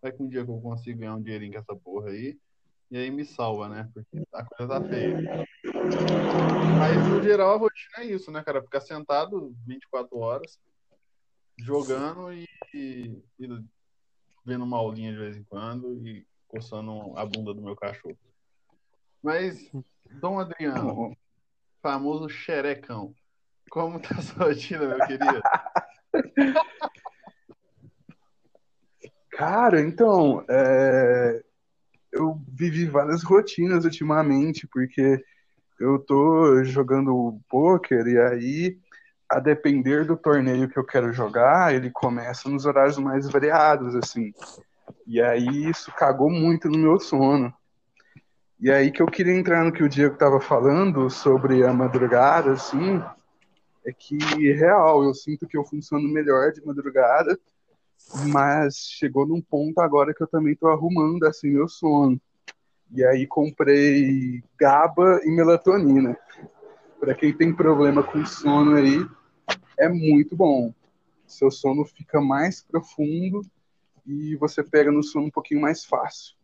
[0.01, 2.37] Vai que um dia que eu consigo ganhar um dinheirinho com essa porra aí,
[2.91, 3.89] e aí me salva, né?
[3.93, 5.17] Porque a coisa tá feia.
[6.79, 8.61] Mas, no geral, a rotina é isso, né, cara?
[8.63, 10.57] Ficar sentado 24 horas,
[11.57, 13.63] jogando e, e- e
[14.45, 18.17] vendo uma aulinha de vez em quando e coçando a bunda do meu cachorro.
[19.21, 19.69] Mas,
[20.09, 21.13] Dom Adriano,
[21.81, 23.13] famoso xerecão,
[23.69, 25.41] como tá a sua rotina, meu querido?
[29.31, 31.43] Cara, então, é,
[32.11, 35.21] eu vivi várias rotinas ultimamente, porque
[35.79, 38.77] eu tô jogando poker e aí,
[39.29, 44.33] a depender do torneio que eu quero jogar, ele começa nos horários mais variados, assim.
[45.05, 47.53] E aí isso cagou muito no meu sono.
[48.59, 52.51] E aí que eu queria entrar no que o Diego tava falando sobre a madrugada,
[52.51, 53.01] assim,
[53.85, 54.17] é que
[54.53, 57.39] real, eu sinto que eu funciono melhor de madrugada
[58.27, 62.19] mas chegou num ponto agora que eu também tô arrumando assim meu sono.
[62.91, 66.17] E aí comprei GABA e melatonina.
[66.99, 69.05] Para quem tem problema com sono aí,
[69.77, 70.73] é muito bom.
[71.25, 73.41] Seu sono fica mais profundo
[74.05, 76.35] e você pega no sono um pouquinho mais fácil.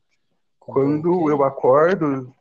[0.59, 2.33] Quando eu acordo,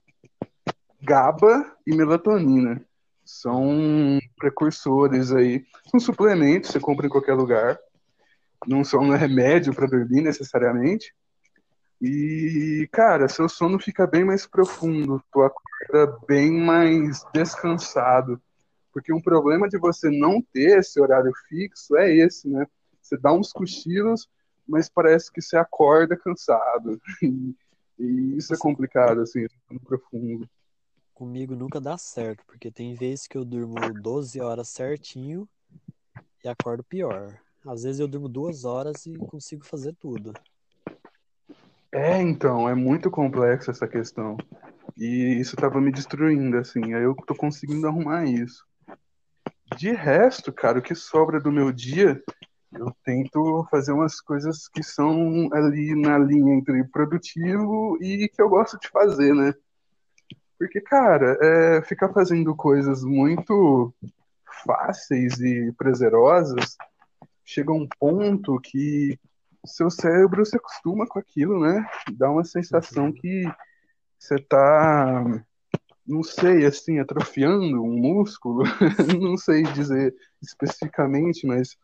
[1.00, 2.84] GABA e melatonina
[3.24, 5.64] são precursores aí.
[5.90, 7.78] São suplementos, você compra em qualquer lugar
[8.66, 11.14] não são um remédio para dormir necessariamente.
[12.00, 18.40] E, cara, seu sono fica bem mais profundo, tu acorda bem mais descansado.
[18.92, 22.66] Porque um problema de você não ter esse horário fixo é esse, né?
[23.00, 24.28] Você dá uns cochilos,
[24.66, 27.00] mas parece que você acorda cansado.
[27.96, 30.50] E, isso é complicado, assim, sono profundo.
[31.12, 35.48] Comigo nunca dá certo, porque tem vezes que eu durmo 12 horas certinho
[36.44, 37.38] e acordo pior.
[37.64, 40.32] Às vezes eu durmo duas horas e consigo fazer tudo.
[41.94, 44.36] É, então, é muito complexo essa questão.
[44.96, 46.92] E isso tava me destruindo, assim.
[46.92, 48.66] Aí eu tô conseguindo arrumar isso.
[49.76, 52.20] De resto, cara, o que sobra do meu dia,
[52.72, 58.48] eu tento fazer umas coisas que são ali na linha entre produtivo e que eu
[58.48, 59.54] gosto de fazer, né?
[60.58, 63.94] Porque, cara, é, ficar fazendo coisas muito
[64.66, 66.76] fáceis e prazerosas
[67.44, 69.16] chega um ponto que
[69.64, 71.86] seu cérebro se acostuma com aquilo, né?
[72.12, 73.44] Dá uma sensação que
[74.18, 75.24] você tá,
[76.06, 78.64] não sei, assim, atrofiando um músculo,
[79.20, 81.76] não sei dizer especificamente, mas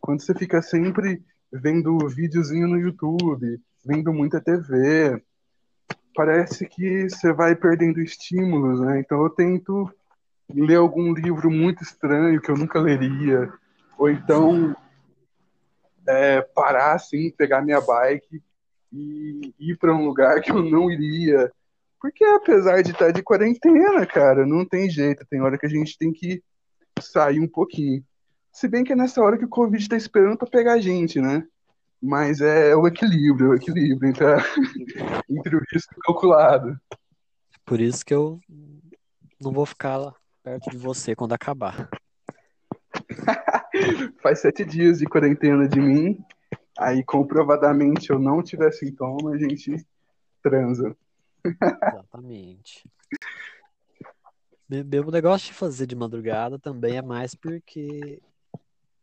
[0.00, 5.22] quando você fica sempre vendo videozinho no YouTube, vendo muita TV,
[6.14, 9.00] parece que você vai perdendo estímulos, né?
[9.00, 9.92] Então eu tento
[10.48, 13.52] ler algum livro muito estranho que eu nunca leria,
[13.98, 14.76] ou então
[16.08, 18.42] é, parar assim, pegar minha bike
[18.92, 21.52] e ir para um lugar que eu não iria,
[22.00, 25.26] Porque apesar de estar de quarentena, cara, não tem jeito.
[25.28, 26.42] Tem hora que a gente tem que
[27.00, 28.04] sair um pouquinho.
[28.52, 31.20] Se bem que é nessa hora que o Covid tá esperando pra pegar a gente,
[31.20, 31.44] né?
[32.00, 34.38] Mas é o equilíbrio, o equilíbrio entre, a-
[35.28, 36.78] entre o risco calculado.
[37.64, 38.38] Por isso que eu
[39.40, 41.88] não vou ficar lá perto de você quando acabar.
[44.22, 46.18] Faz sete dias de quarentena de mim,
[46.78, 49.76] aí comprovadamente eu não tiver sintoma, a gente
[50.42, 50.96] transa.
[51.92, 52.88] Exatamente.
[54.68, 58.20] Me- Meu negócio de fazer de madrugada também é mais porque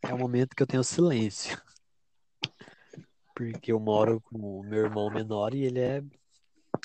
[0.01, 1.62] é o momento que eu tenho silêncio.
[3.36, 6.03] Porque eu moro com o meu irmão menor e ele é,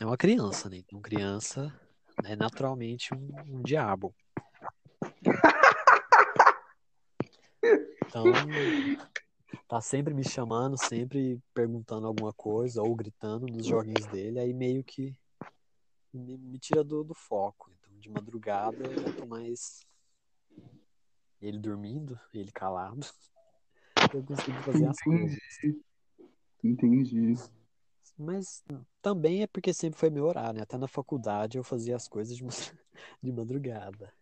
[0.00, 0.78] é uma criança, né?
[0.78, 1.72] Então, criança
[2.24, 4.14] é naturalmente um, um diabo.
[8.06, 8.32] Então,
[9.68, 14.82] tá sempre me chamando, sempre perguntando alguma coisa ou gritando nos joguinhos dele, aí meio
[14.82, 15.14] que
[16.12, 17.70] me, me tira do, do foco.
[17.78, 19.86] Então, de madrugada eu tô mais.
[21.40, 23.00] Ele dormindo, ele calado.
[24.14, 25.36] Eu consigo fazer as coisas.
[26.62, 27.04] Entendi.
[27.04, 27.34] Entendi.
[28.16, 28.64] Mas
[29.02, 30.62] também é porque sempre foi meu horário, né?
[30.62, 32.44] Até na faculdade eu fazia as coisas de
[33.32, 34.12] madrugada.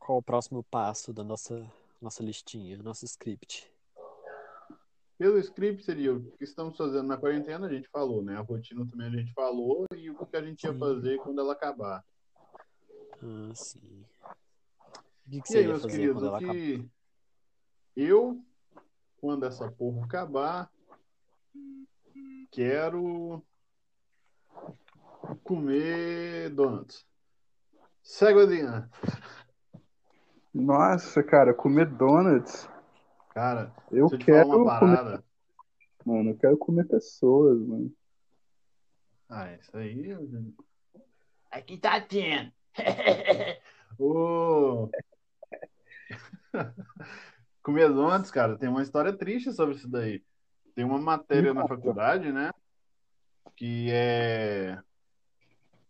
[0.00, 3.70] Qual o próximo passo da nossa, nossa listinha, nosso script?
[5.18, 8.36] Pelo script seria o que estamos fazendo na quarentena, a gente falou, né?
[8.36, 11.52] A rotina também a gente falou e o que a gente ia fazer quando ela
[11.52, 12.04] acabar.
[13.22, 14.04] Ah, sim.
[15.26, 16.54] O que, que E você aí, ia meus fazer queridos, quando ela o acabar?
[16.54, 16.90] que
[17.96, 18.42] eu,
[19.20, 20.72] quando essa porra acabar,
[22.50, 23.42] quero
[25.44, 27.06] comer donuts.
[28.02, 28.88] Segue adiante.
[30.52, 32.68] Nossa, cara, comer donuts.
[33.30, 35.22] Cara, Eu quero comer,
[36.04, 37.92] mano, eu quero comer pessoas, mano.
[39.28, 40.12] Ah, isso aí.
[41.50, 42.52] Aqui tá tendo.
[43.98, 44.90] Ô.
[47.62, 50.24] Comer donuts, cara, tem uma história triste sobre isso daí.
[50.74, 52.50] Tem uma matéria na faculdade, né?
[53.56, 54.78] Que é.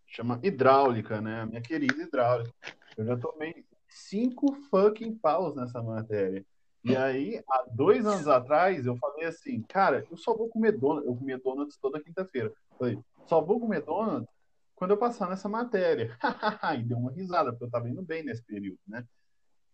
[0.07, 1.47] Chama hidráulica, né?
[1.47, 2.53] Minha querida hidráulica.
[2.97, 6.45] Eu já tomei cinco fucking paus nessa matéria.
[6.83, 11.07] E aí, há dois anos atrás, eu falei assim, cara, eu só vou comer donuts.
[11.07, 12.53] Eu comia donuts toda quinta-feira.
[12.79, 14.29] Falei, só vou comer donuts
[14.75, 16.17] quando eu passar nessa matéria.
[16.79, 19.07] e deu uma risada, porque eu tava indo bem nesse período, né?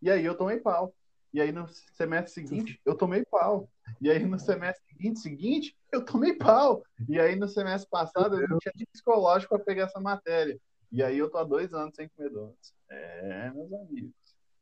[0.02, 0.92] E aí eu tomei pau.
[1.32, 3.70] E aí no semestre seguinte, eu tomei pau.
[4.00, 6.82] E aí no semestre seguinte, seguinte, eu tomei pau.
[7.08, 10.58] E aí no semestre passado, eu não tinha nem psicológico para pegar essa matéria.
[10.92, 12.74] E aí eu tô há dois anos sem comer donuts.
[12.90, 14.12] É, meus amigos.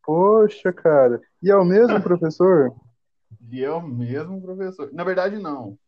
[0.02, 1.20] Poxa, cara.
[1.42, 2.74] E é o mesmo professor?
[3.50, 4.92] E é o mesmo professor.
[4.92, 5.78] Na verdade, não.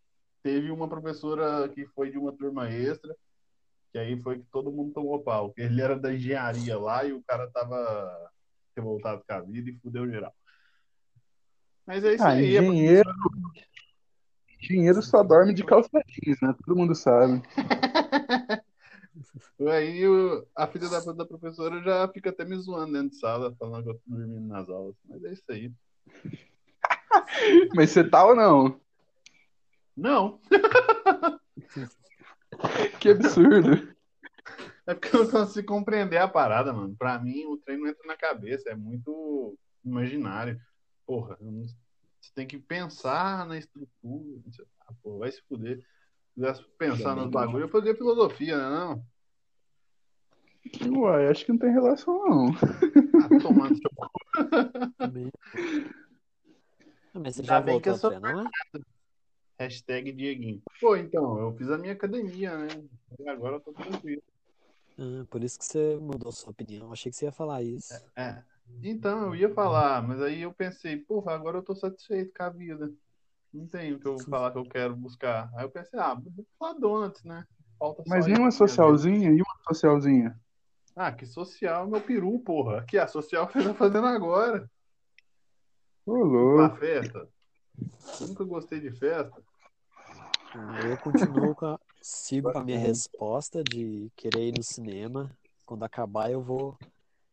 [0.43, 3.15] Teve uma professora que foi de uma turma extra,
[3.93, 5.53] que aí foi que todo mundo tomou pau.
[5.57, 8.31] Ele era da engenharia lá e o cara tava
[8.77, 10.33] revoltado com a vida e fudeu geral.
[11.87, 12.59] Mas é isso Ah, aí.
[12.59, 13.11] a engenheiro.
[14.62, 16.55] Engenheiro só dorme de calça jeans, né?
[16.64, 17.42] Todo mundo sabe.
[19.59, 23.55] Aí o- a filha da, da professora já fica até me zoando dentro de sala,
[23.59, 24.94] falando que eu tô dormindo nas aulas.
[25.09, 25.72] Mas é isso aí.
[27.75, 28.79] Mas você tá ou não?
[29.96, 30.38] Não,
[33.01, 33.94] Que absurdo.
[34.87, 36.94] é porque eu não consigo compreender a parada, mano.
[36.99, 40.61] Pra mim, o trem não entra na cabeça, é muito imaginário.
[41.07, 44.42] Porra, você tem que pensar na estrutura.
[44.81, 45.79] Ah, pô, vai se fuder.
[45.79, 48.69] Se quisesse pensar nos bagulho, eu fazia filosofia, né?
[48.69, 49.07] Não?
[50.99, 52.47] Uai, acho que não tem relação, não.
[52.49, 53.90] Ah, tomando seu
[54.99, 55.31] Também.
[57.14, 58.51] Ah, mas você já bem que eu a sou treinar?
[59.59, 60.61] Hashtag Dieguinho.
[60.81, 62.69] Pô, então, eu fiz a minha academia, né?
[63.19, 64.22] E agora eu tô tranquilo.
[64.99, 66.93] Ah, por isso que você mudou sua opinião.
[66.93, 67.95] Achei que você ia falar isso.
[68.16, 68.43] É.
[68.83, 72.51] Então, eu ia falar, mas aí eu pensei, porra, agora eu tô satisfeito com a
[72.51, 72.93] vida.
[73.53, 75.51] Não tenho o que eu falar que eu quero buscar.
[75.55, 77.47] Aí eu pensei, ah, vou falar donuts, né?
[77.79, 80.39] Falta só Mas nem uma socialzinha e uma socialzinha.
[80.95, 82.81] Ah, que social, meu peru, porra.
[82.81, 84.71] Aqui, a social que você tá fazendo agora.
[86.07, 86.77] Ô, Pra louco.
[86.77, 87.29] festa.
[88.21, 89.43] Nunca gostei de festa.
[90.55, 91.81] Ah, Eu continuo com a...
[92.01, 95.31] sigo com a minha resposta de querer ir no cinema.
[95.67, 96.79] Quando acabar, eu vou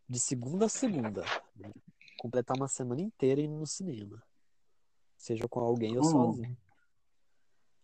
[0.08, 1.24] de segunda a segunda.
[2.18, 4.22] Completar uma semana inteira indo no cinema.
[5.18, 6.12] Seja com alguém ou Hum.
[6.12, 6.58] sozinho.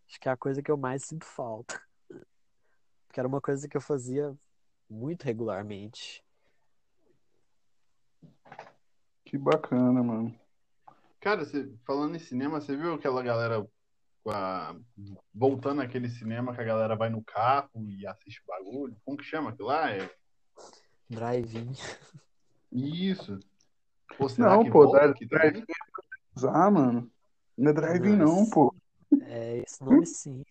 [0.07, 1.81] Acho que é a coisa que eu mais sinto falta.
[3.07, 4.35] Porque era uma coisa que eu fazia
[4.89, 6.23] muito regularmente.
[9.25, 10.37] Que bacana, mano.
[11.19, 13.67] Cara, você- falando em cinema, você viu aquela galera
[14.27, 14.75] a-
[15.33, 18.99] voltando àquele cinema que a galera vai no carro e assiste bagulho?
[19.05, 19.91] Como que chama aquilo lá?
[19.91, 20.09] É
[21.09, 21.71] Drive-in.
[22.71, 23.39] isso.
[24.17, 25.65] Pô, será Não, que pô, aqui dá- também?
[26.53, 27.11] Ah, mano.
[27.57, 28.73] Não é drive-in, Não, pô.
[29.21, 30.43] É esse nome sim.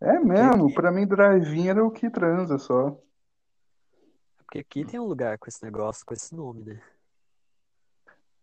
[0.00, 2.98] É mesmo, pra mim drive-in era o que transa só.
[4.38, 6.82] Porque aqui tem um lugar com esse negócio, com esse nome, né?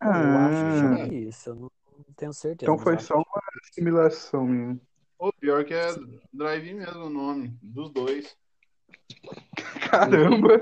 [0.01, 2.71] Eu Ah, acho que chama isso, eu não, não tenho certeza.
[2.71, 4.79] então foi eu acho só uma assimilação minha.
[5.17, 5.87] Pô, pior que é
[6.31, 8.37] drive-in mesmo o nome, dos dois.
[9.89, 10.61] Caramba!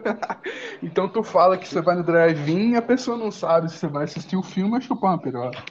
[0.82, 3.88] Então tu fala que você vai no drive-in e a pessoa não sabe se você
[3.88, 5.64] vai assistir o filme ou chupar uma piroca.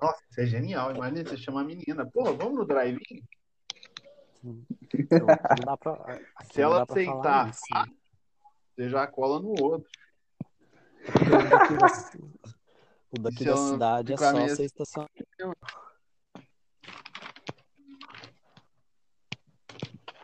[0.00, 0.94] Nossa, isso é genial.
[0.94, 2.06] Imagina você chamar a menina.
[2.06, 3.22] Pô, vamos no drive-in?
[4.88, 7.84] que não, não dá pra, Se não ela aceitar, isso, né?
[8.74, 9.88] Você já cola no outro.
[11.06, 11.86] O daqui da,
[13.10, 15.10] o daqui da cidade é só meio você estacionar.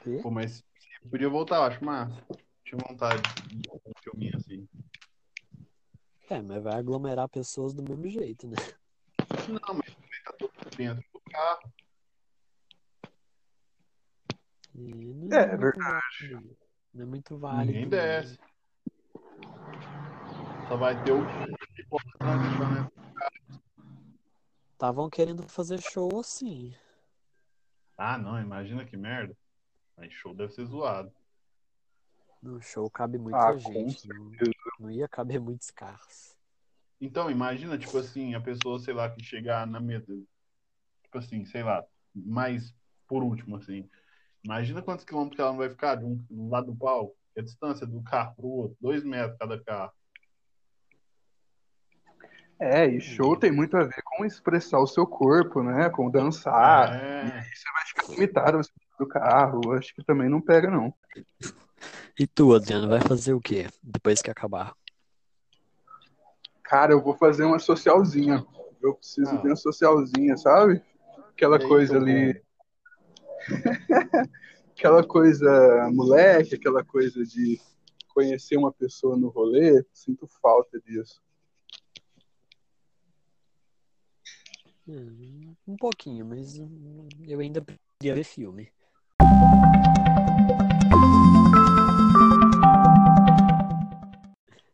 [0.03, 0.20] Quê?
[0.22, 0.62] Pô, mas
[1.07, 2.14] podia voltar, eu acho massa.
[2.64, 4.68] Tinha vontade de um filminho assim.
[6.28, 8.57] É, mas vai aglomerar pessoas do mesmo jeito, né?
[9.48, 11.72] Não, mas também tá todo dentro do carro.
[14.74, 16.28] Não É, muito verdade.
[16.28, 16.57] válido.
[16.92, 17.66] Não é muito válido.
[17.66, 17.90] Ninguém não.
[17.90, 18.38] desce.
[20.68, 21.20] Só vai ter o
[21.74, 22.90] pipoca né?
[24.72, 26.74] Estavam querendo fazer show assim.
[27.96, 29.34] Ah, não, imagina que merda.
[29.97, 31.12] Aí show deve ser zoado.
[32.42, 34.09] No show cabe muita Ah, gente.
[34.09, 34.30] Não,
[34.78, 36.36] não ia caber muitos carros.
[37.01, 40.12] Então, imagina, tipo assim, a pessoa, sei lá, que chegar na meta.
[41.03, 41.84] Tipo assim, sei lá,
[42.14, 42.74] mais
[43.07, 43.88] por último, assim.
[44.44, 47.16] Imagina quantos quilômetros que ela não vai ficar de um do lado do palco.
[47.36, 49.92] A distância do carro pro outro, dois metros cada carro.
[52.59, 55.90] É, e show tem muito a ver com expressar o seu corpo, né?
[55.90, 56.94] Com dançar.
[56.94, 57.42] é.
[58.09, 59.72] Limitado você do carro.
[59.72, 60.92] Acho que também não pega, não.
[62.18, 64.74] E tu, Adriano, vai fazer o quê depois que acabar?
[66.62, 68.44] Cara, eu vou fazer uma socialzinha.
[68.82, 69.36] Eu preciso Ah.
[69.40, 70.82] de uma socialzinha, sabe?
[71.30, 72.42] Aquela Eita, coisa ali.
[74.76, 77.61] aquela coisa moleque, aquela coisa de
[78.09, 79.84] conhecer uma pessoa no rolê.
[79.92, 81.20] Sinto falta disso.
[84.88, 86.57] Hum, Um pouquinho, mas
[87.26, 87.64] eu ainda
[87.99, 88.70] queria ver filme.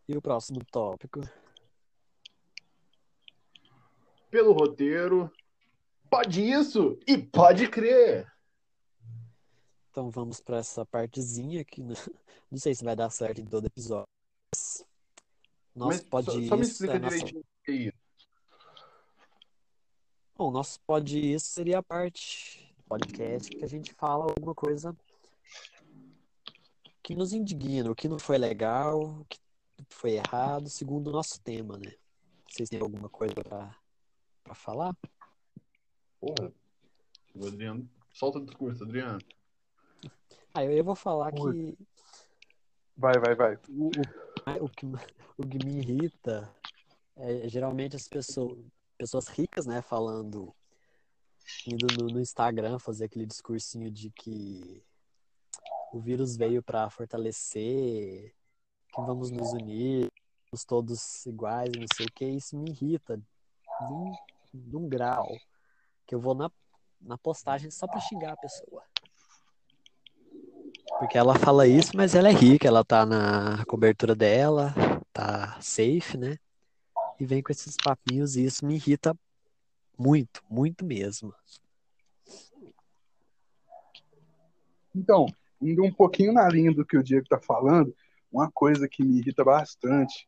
[0.09, 1.21] E o próximo tópico?
[4.31, 5.31] Pelo roteiro,
[6.11, 8.31] pode isso e pode crer.
[9.91, 11.95] Então vamos para essa partezinha que não,
[12.51, 14.09] não sei se vai dar certo em todo episódio.
[15.75, 18.03] Mas pode só, só me explica é direitinho o que é isso.
[20.37, 24.97] Bom, nosso pode isso seria a parte do podcast que a gente fala alguma coisa
[27.03, 29.39] que nos indigna, o que não foi legal, o que
[29.91, 31.93] foi errado, segundo o nosso tema, né?
[32.49, 33.77] Vocês têm alguma coisa para
[34.43, 34.97] para falar?
[36.21, 36.53] Porra.
[37.35, 39.21] O Adriano, solta o discurso, Adriano.
[40.53, 41.75] Ah, eu, eu vou falar Oi.
[41.77, 41.79] que
[42.97, 43.59] Vai, vai, vai.
[43.69, 44.87] o, o, o que,
[45.39, 46.55] o que me irrita
[47.17, 48.59] é geralmente as pessoas,
[48.99, 50.55] pessoas ricas, né, falando,
[51.67, 54.85] indo no, no Instagram fazer aquele discursinho de que
[55.93, 58.35] o vírus veio para fortalecer,
[58.93, 60.11] que vamos nos unir,
[60.51, 63.19] somos todos iguais, não sei o que, isso me irrita
[63.81, 64.13] num,
[64.53, 65.29] num grau
[66.07, 66.51] que eu vou na,
[67.01, 68.83] na postagem só para xingar a pessoa.
[70.99, 74.75] Porque ela fala isso, mas ela é rica, ela tá na cobertura dela,
[75.13, 76.39] tá safe, né?
[77.19, 79.17] E vem com esses papinhos e isso me irrita
[79.99, 81.35] muito, muito mesmo.
[84.95, 85.27] Então,
[85.61, 87.95] indo um pouquinho na linha do que o Diego está falando,
[88.33, 90.27] uma coisa que me irrita bastante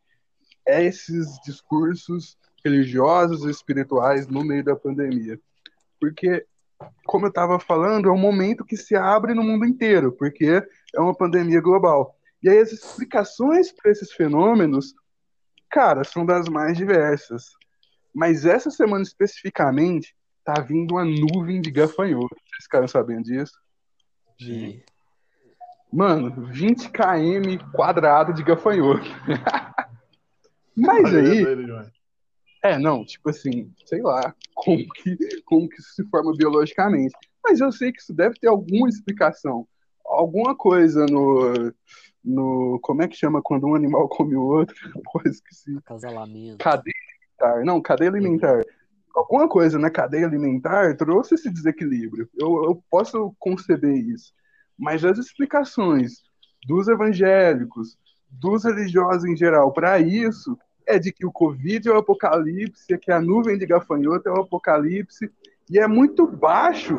[0.67, 5.41] é esses discursos religiosos e espirituais no meio da pandemia.
[6.01, 6.47] Porque,
[7.05, 10.63] como eu estava falando, é um momento que se abre no mundo inteiro, porque
[10.95, 12.17] é uma pandemia global.
[12.43, 14.95] E aí as explicações para esses fenômenos,
[15.71, 17.51] cara, são das mais diversas.
[18.15, 22.39] Mas essa semana especificamente, tá vindo uma nuvem de gafanhotos.
[22.49, 23.59] Vocês ficaram sabendo disso?
[24.39, 24.85] De...
[25.95, 29.09] Mano, 20 km quadrado de gafanhoto.
[30.77, 31.45] Mas Olha, aí,
[32.65, 37.15] é é, não, tipo assim, sei lá, como que, como que isso se forma biologicamente.
[37.45, 39.69] Mas eu sei que isso deve ter alguma explicação.
[40.05, 41.73] Alguma coisa no,
[42.25, 42.81] no.
[42.83, 44.75] Como é que chama quando um animal come o outro?
[45.13, 45.77] Pô, esqueci.
[45.77, 46.59] Acasalamento.
[46.59, 46.95] Cadeia
[47.39, 47.65] alimentar.
[47.65, 48.63] Não, cadeia alimentar.
[49.15, 52.29] Alguma coisa na cadeia alimentar trouxe esse desequilíbrio.
[52.35, 54.33] Eu, eu posso conceber isso.
[54.79, 56.23] Mas as explicações
[56.67, 57.97] dos evangélicos,
[58.31, 62.99] dos religiosos em geral, para isso, é de que o Covid é o apocalipse, é
[62.99, 65.31] que a nuvem de gafanhoto é o apocalipse,
[65.71, 66.97] e é muito baixo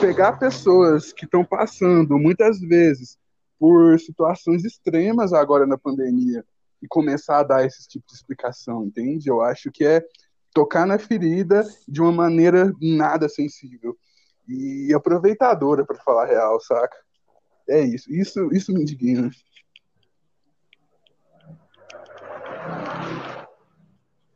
[0.00, 3.18] pegar pessoas que estão passando, muitas vezes,
[3.58, 6.44] por situações extremas agora na pandemia
[6.80, 9.28] e começar a dar esse tipo de explicação, entende?
[9.28, 10.02] Eu acho que é
[10.54, 13.96] tocar na ferida de uma maneira nada sensível
[14.48, 16.96] e aproveitadora, para falar real, saca?
[17.68, 18.10] É isso.
[18.12, 19.30] Isso, isso me indigna.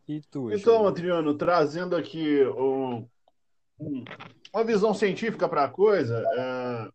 [0.07, 0.89] E tu, Então, Júlio?
[0.89, 3.09] Adriano, trazendo aqui um-
[3.81, 4.05] um-
[4.53, 6.89] uma visão científica para a coisa, é,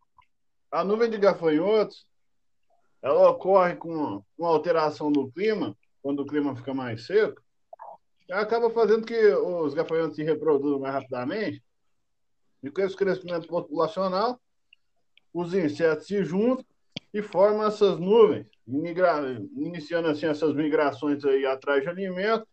[0.71, 2.05] a nuvem de gafanhotos
[3.01, 7.41] ela ocorre com uma alteração do clima, quando o clima fica mais seco,
[8.27, 11.63] e acaba fazendo que os gafanhotos se reproduzam mais rapidamente,
[12.67, 14.39] e com esse crescimento populacional,
[15.33, 16.65] os insetos se juntam
[17.13, 22.45] e formam essas nuvens, iniciando assim essas migrações aí atrás de alimento.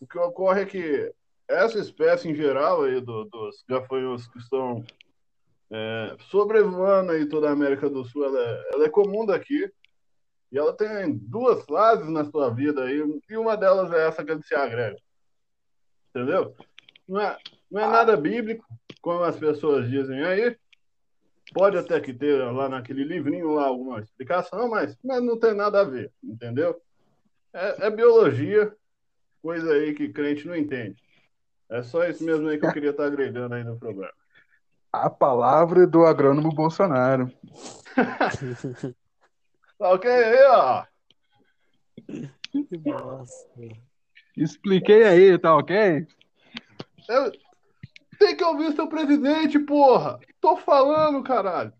[0.00, 1.12] O que ocorre é que
[1.48, 4.84] essa espécie em geral aí do- dos gafanhotos que estão
[5.72, 9.70] é, sobrevoando aí toda a América do Sul, ela é, ela é comum daqui.
[10.50, 14.42] E ela tem duas fases na sua vida aí, e uma delas é essa que
[14.42, 14.96] se agrega.
[16.08, 16.56] Entendeu?
[17.10, 17.36] Não é,
[17.68, 18.64] não é nada bíblico,
[19.02, 20.56] como as pessoas dizem aí.
[21.52, 25.80] Pode até que ter lá naquele livrinho lá alguma explicação, mas, mas não tem nada
[25.80, 26.80] a ver, entendeu?
[27.52, 28.72] É, é biologia,
[29.42, 31.02] coisa aí que crente não entende.
[31.68, 34.14] É só isso mesmo aí que eu queria estar agregando aí no programa.
[34.92, 37.28] A palavra do agrônomo Bolsonaro.
[39.76, 40.84] Tá ok aí, ó.
[44.36, 46.06] Expliquei aí, tá ok?
[47.10, 47.32] Eu-
[48.18, 50.18] Tem que ouvir seu presidente, porra!
[50.40, 51.72] Tô falando, caralho!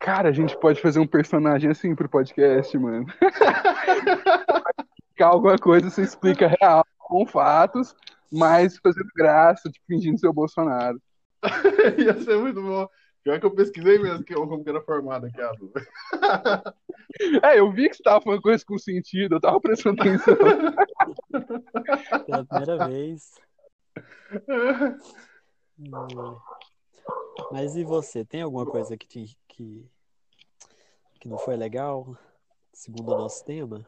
[0.00, 3.06] Cara, a gente pode fazer um personagem assim pro podcast, mano.
[4.98, 7.94] Explicar alguma coisa, você explica real, com fatos,
[8.32, 11.00] mas fazendo graça, tipo, fingindo ser o Bolsonaro.
[11.98, 12.88] Ia ser muito bom.
[13.22, 15.52] Pior que eu pesquisei mesmo que eu, como que era formado aqui a.
[17.42, 20.34] É, eu vi que você tava falando coisa com sentido, eu tava prestando atenção.
[22.26, 23.34] Pela primeira vez.
[25.78, 26.38] Hum.
[27.50, 28.24] Mas e você?
[28.24, 29.86] Tem alguma coisa que, te, que,
[31.20, 32.16] que não foi legal,
[32.72, 33.86] segundo o nosso tema?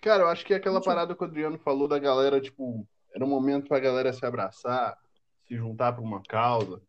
[0.00, 3.28] Cara, eu acho que aquela parada que o Adriano falou da galera, tipo, era um
[3.28, 4.98] momento pra galera se abraçar,
[5.46, 6.82] se juntar pra uma causa.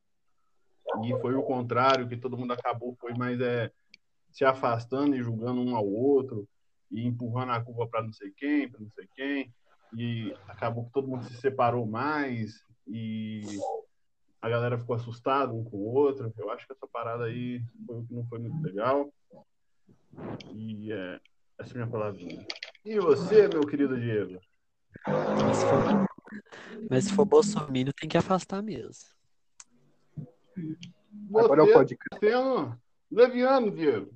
[1.04, 3.72] E foi o contrário, que todo mundo acabou, foi mais é,
[4.32, 6.48] se afastando e julgando um ao outro,
[6.92, 9.54] e empurrando a culpa pra não sei quem, pra não sei quem.
[9.96, 13.44] E acabou que todo mundo se separou mais, e
[14.42, 16.34] a galera ficou assustada um com o outro.
[16.38, 19.14] Eu acho que essa parada aí foi o que não foi muito legal.
[20.54, 21.20] E é,
[21.58, 22.46] essa é a minha palavrinha.
[22.84, 24.40] E você, meu querido Diego?
[25.08, 26.08] Mas se for,
[26.90, 29.08] mas se for bolsominion, tem que afastar mesmo.
[31.34, 32.20] Agora é o Você podcast.
[32.20, 32.78] sendo
[33.10, 34.14] leviano, Diego.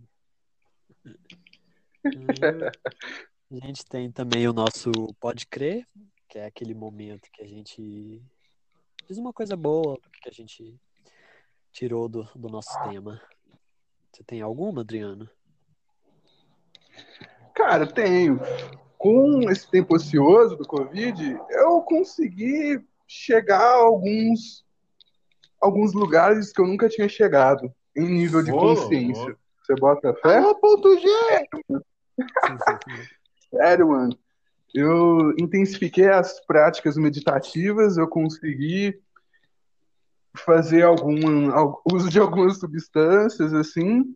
[1.05, 1.13] Hum,
[3.49, 4.91] A gente tem também o nosso
[5.21, 5.87] Pode Crer,
[6.27, 8.21] que é aquele momento que a gente
[9.07, 10.77] diz uma coisa boa que a gente
[11.71, 13.21] tirou do, do nosso tema.
[14.11, 15.29] Você tem alguma, Adriano?
[17.55, 18.37] Cara, tenho.
[18.97, 24.65] Com esse tempo ocioso do Covid, eu consegui chegar a alguns,
[25.61, 29.37] alguns lugares que eu nunca tinha chegado, em nível de consciência.
[29.61, 30.39] Você bota fé?
[30.39, 31.07] Alô, ponto G!
[33.49, 34.17] Sério, mano.
[34.73, 38.99] Eu intensifiquei as práticas meditativas, eu consegui
[40.35, 44.13] fazer algum al- uso de algumas substâncias, assim,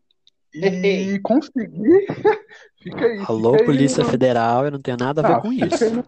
[0.54, 2.06] e consegui.
[2.84, 3.24] Fica aí.
[3.28, 5.84] Alô, fica aí Polícia Federal, eu não tenho nada a ver Ah, com isso.
[5.84, 6.04] aí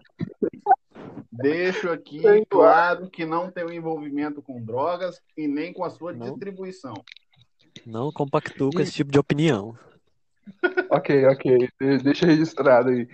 [1.32, 6.26] Deixo aqui claro que não tem envolvimento com drogas e nem com a sua Não.
[6.26, 6.94] distribuição.
[7.84, 9.76] Não compactuo com esse tipo de opinião.
[10.90, 11.68] Ok, ok.
[11.80, 13.08] De- Deixa registrado aí.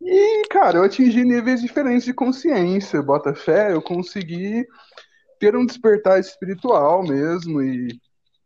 [0.00, 3.02] E, cara, eu atingi níveis diferentes de consciência.
[3.02, 4.66] Bota fé, eu consegui
[5.40, 7.62] ter um despertar espiritual mesmo.
[7.62, 7.88] E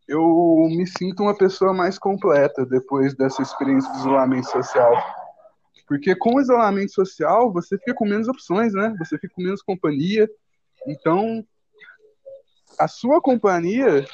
[0.07, 0.23] eu
[0.71, 4.93] me sinto uma pessoa mais completa depois dessa experiência de isolamento social.
[5.87, 8.95] Porque com o isolamento social, você fica com menos opções, né?
[8.99, 10.29] Você fica com menos companhia.
[10.87, 11.45] Então,
[12.79, 14.07] a sua companhia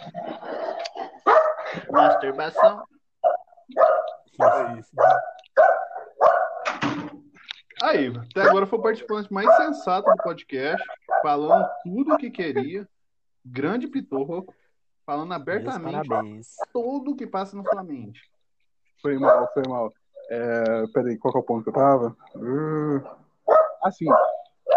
[1.90, 2.82] Masturbação.
[4.40, 4.90] É isso.
[7.82, 10.84] Aí, até agora foi o participante mais sensato do podcast,
[11.22, 12.88] falando tudo o que queria.
[13.44, 14.46] Grande pitorro,
[15.04, 16.08] falando abertamente
[16.72, 18.20] tudo o que passa na sua mente.
[19.02, 19.92] Foi mal, foi mal.
[20.30, 22.16] É, peraí, qual que é o ponto que eu tava?
[22.36, 23.02] Uh,
[23.82, 24.06] assim,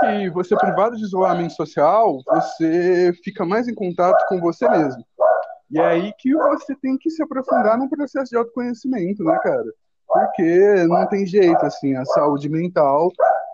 [0.01, 5.05] que você privado de isolamento social, você fica mais em contato com você mesmo.
[5.69, 9.65] E é aí que você tem que se aprofundar no processo de autoconhecimento, né, cara?
[10.07, 13.11] Porque não tem jeito, assim, a saúde mental,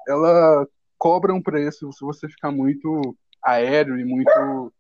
[0.08, 4.74] ela cobra um preço se você ficar muito aéreo e muito,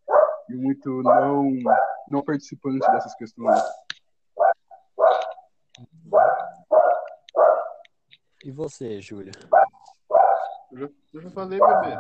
[0.49, 1.51] e muito não,
[2.09, 3.59] não participante dessas questões.
[8.45, 9.31] E você, Júlia?
[10.71, 11.97] Eu já, eu já falei, bebê.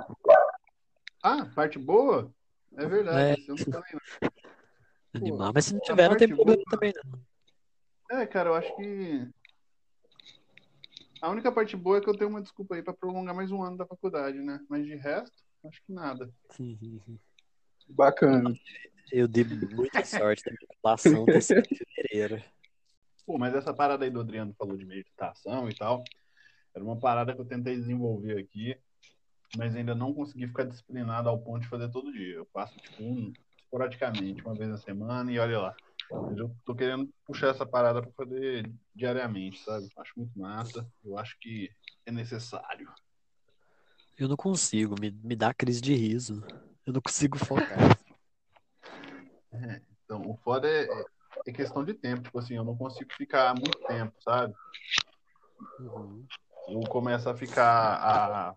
[1.23, 2.29] Ah, parte boa?
[2.75, 3.51] É verdade, É.
[3.51, 3.99] eu não falei,
[5.13, 5.27] não.
[5.27, 8.19] Animar, mas se não tiver, não tem problema boa- também, não.
[8.19, 9.27] É, cara, eu acho que.
[11.21, 13.63] A única parte boa é que eu tenho uma desculpa aí pra prolongar mais um
[13.63, 14.59] ano da faculdade, né?
[14.69, 15.35] Mas de resto,
[15.65, 16.29] acho que nada.
[17.87, 18.53] Bacana.
[19.11, 22.43] Eu dei muita sorte da minha população ter sido em fevereiro.
[23.25, 26.09] Pô, mas essa parada aí do Adriano falou de meditação e tal,
[26.75, 28.77] era uma parada que eu tentei desenvolver aqui,
[29.55, 32.35] mas ainda não consegui ficar disciplinado ao ponto de fazer todo dia.
[32.35, 33.33] Eu faço, tipo, um,
[33.73, 35.75] esporadicamente, uma vez na semana e olha lá.
[36.11, 39.87] Mas eu tô querendo puxar essa parada pra fazer diariamente, sabe?
[39.97, 40.87] Acho muito massa.
[41.03, 41.71] Eu acho que
[42.05, 42.87] é necessário.
[44.15, 46.45] Eu não consigo, me, me dá crise de riso.
[46.85, 47.79] Eu não consigo focar.
[50.05, 51.05] Então, o foda é, é-
[51.47, 52.23] é questão de tempo.
[52.23, 54.53] Tipo assim, eu não consigo ficar muito tempo, sabe?
[55.79, 56.25] Uhum.
[56.67, 58.55] Eu começo a ficar a,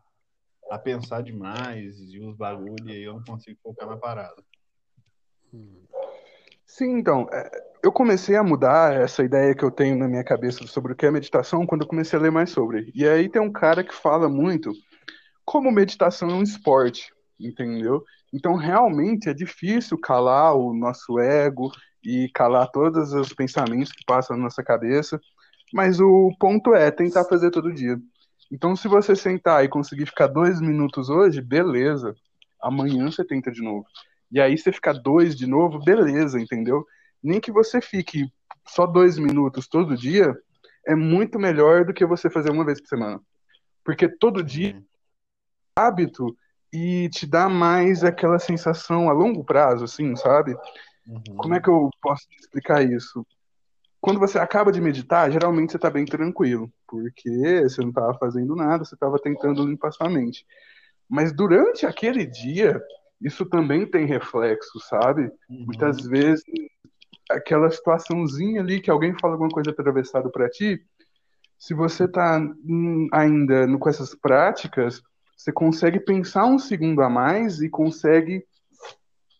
[0.68, 4.42] a pensar demais e os bagulho, e aí eu não consigo focar na parada.
[6.64, 7.50] Sim, então, é,
[7.82, 11.06] eu comecei a mudar essa ideia que eu tenho na minha cabeça sobre o que
[11.06, 12.90] é meditação quando eu comecei a ler mais sobre.
[12.94, 14.72] E aí tem um cara que fala muito
[15.46, 18.04] como meditação é um esporte, entendeu?
[18.34, 21.70] Então, realmente é difícil calar o nosso ego
[22.04, 25.20] e calar todos os pensamentos que passam na nossa cabeça,
[25.72, 27.96] mas o ponto é tentar fazer todo dia.
[28.50, 32.14] Então, se você sentar e conseguir ficar dois minutos hoje, beleza.
[32.60, 33.86] Amanhã você tenta de novo.
[34.30, 36.84] E aí você ficar dois de novo, beleza, entendeu?
[37.22, 38.30] Nem que você fique
[38.66, 40.36] só dois minutos todo dia,
[40.86, 43.20] é muito melhor do que você fazer uma vez por semana.
[43.84, 44.76] Porque todo dia
[45.76, 46.36] é hábito
[46.72, 50.56] e te dá mais aquela sensação a longo prazo, assim, sabe?
[51.06, 51.36] Uhum.
[51.36, 53.24] Como é que eu posso te explicar isso?
[54.00, 58.54] Quando você acaba de meditar, geralmente você está bem tranquilo, porque você não estava fazendo
[58.54, 60.46] nada, você estava tentando limpar sua mente.
[61.08, 62.80] Mas durante aquele dia,
[63.20, 65.22] isso também tem reflexo, sabe?
[65.48, 65.64] Uhum.
[65.66, 66.44] Muitas vezes,
[67.30, 70.80] aquela situaçãozinha ali que alguém fala alguma coisa atravessado para ti,
[71.58, 75.02] se você tá hum, ainda com essas práticas,
[75.36, 78.44] você consegue pensar um segundo a mais e consegue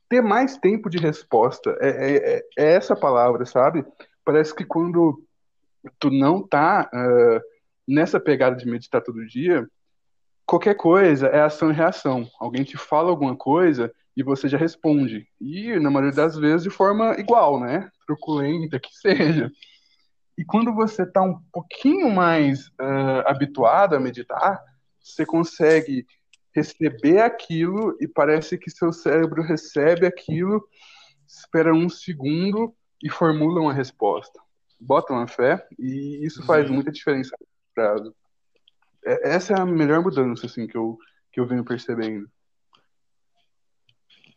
[0.08, 1.76] ter mais tempo de resposta.
[1.80, 3.84] É, é- é- é essa palavra, sabe?
[4.24, 5.22] Parece que quando
[5.98, 7.40] tu não tá ah,
[7.86, 9.68] nessa pegada de meditar todo dia,
[10.46, 12.30] qualquer coisa é ação e reação.
[12.38, 15.26] Alguém te fala alguma coisa e você já responde.
[15.40, 17.90] E, na maioria das vezes, de forma igual, né?
[18.06, 19.50] Truculenta que seja.
[20.38, 24.62] E quando você está um pouquinho mais ah, habituado a meditar,
[25.02, 26.06] você consegue
[26.54, 30.66] receber aquilo e parece que seu cérebro recebe aquilo,
[31.26, 34.40] espera um segundo e formula uma resposta.
[34.80, 38.14] Bota uma fé e isso faz muita diferença no prazo.
[39.06, 40.98] É- Essa é a melhor mudança assim que eu
[41.30, 42.30] que eu venho percebendo.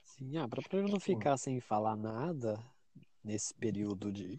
[0.03, 2.61] Sim, ah, eu não ficar sem falar nada
[3.23, 4.35] nesse período de,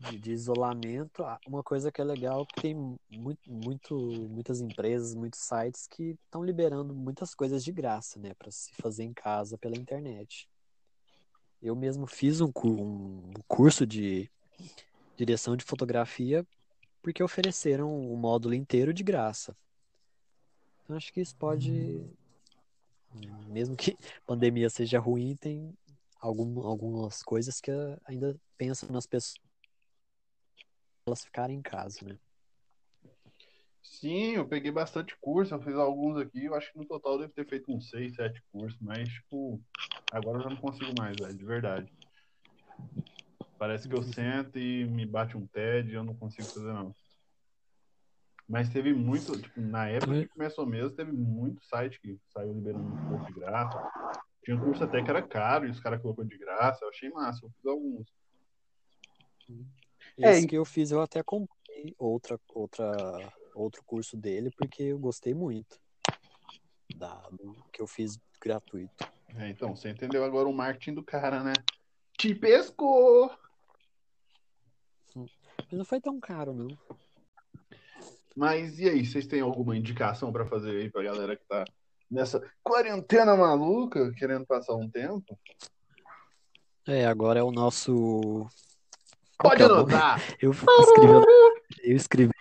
[0.00, 2.74] de, de isolamento, ah, uma coisa que é legal é que tem
[3.08, 3.94] muito, muito,
[4.28, 9.04] muitas empresas, muitos sites que estão liberando muitas coisas de graça, né, para se fazer
[9.04, 10.48] em casa pela internet.
[11.62, 14.28] Eu mesmo fiz um, um curso de
[15.16, 16.44] direção de fotografia
[17.06, 19.56] porque ofereceram o módulo inteiro de graça.
[20.82, 22.04] Então acho que isso pode,
[23.46, 23.96] mesmo que
[24.26, 25.72] pandemia seja ruim, tem
[26.20, 27.70] algum, algumas coisas que
[28.06, 29.36] ainda penso nas pessoas
[31.06, 32.18] elas ficarem em casa, né?
[33.80, 37.18] Sim, eu peguei bastante curso, eu fiz alguns aqui, eu acho que no total eu
[37.20, 39.62] devo ter feito uns 6, 7 cursos, mas, tipo,
[40.10, 41.92] agora eu já não consigo mais, velho, de verdade.
[43.58, 46.94] Parece que eu sento e me bate um TED e eu não consigo fazer, não.
[48.48, 52.86] Mas teve muito, tipo, na época que começou mesmo, teve muito site que saiu liberando
[52.86, 53.82] um curso de graça.
[54.44, 57.10] Tinha um curso até que era caro e os caras colocou de graça, eu achei
[57.10, 58.06] massa, eu fiz alguns.
[60.18, 64.98] É, Esse que eu fiz, eu até comprei outra, outra, outro curso dele, porque eu
[64.98, 65.80] gostei muito
[66.94, 69.10] da, do que eu fiz gratuito.
[69.36, 71.52] É, então, você entendeu agora o marketing do cara, né?
[72.16, 73.30] Te pescou!
[75.70, 76.68] Mas não foi tão caro, não.
[78.36, 81.64] Mas e aí, vocês têm alguma indicação pra fazer aí pra galera que tá
[82.10, 85.38] nessa quarentena maluca, querendo passar um tempo?
[86.86, 88.46] É, agora é o nosso.
[89.38, 89.74] Pode nome?
[89.74, 90.20] anotar!
[90.40, 91.26] Eu escrevi.
[91.82, 92.32] Eu escrevi.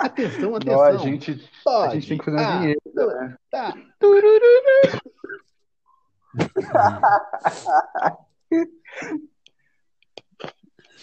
[0.00, 0.76] Atenção, atenção!
[0.76, 2.80] Não, a gente, a gente tem que fazer um dinheiro.
[2.94, 3.36] né?
[3.50, 3.74] Tá.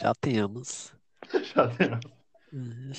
[0.01, 0.93] Já temos.
[1.53, 1.99] Já deu.
[2.51, 2.91] O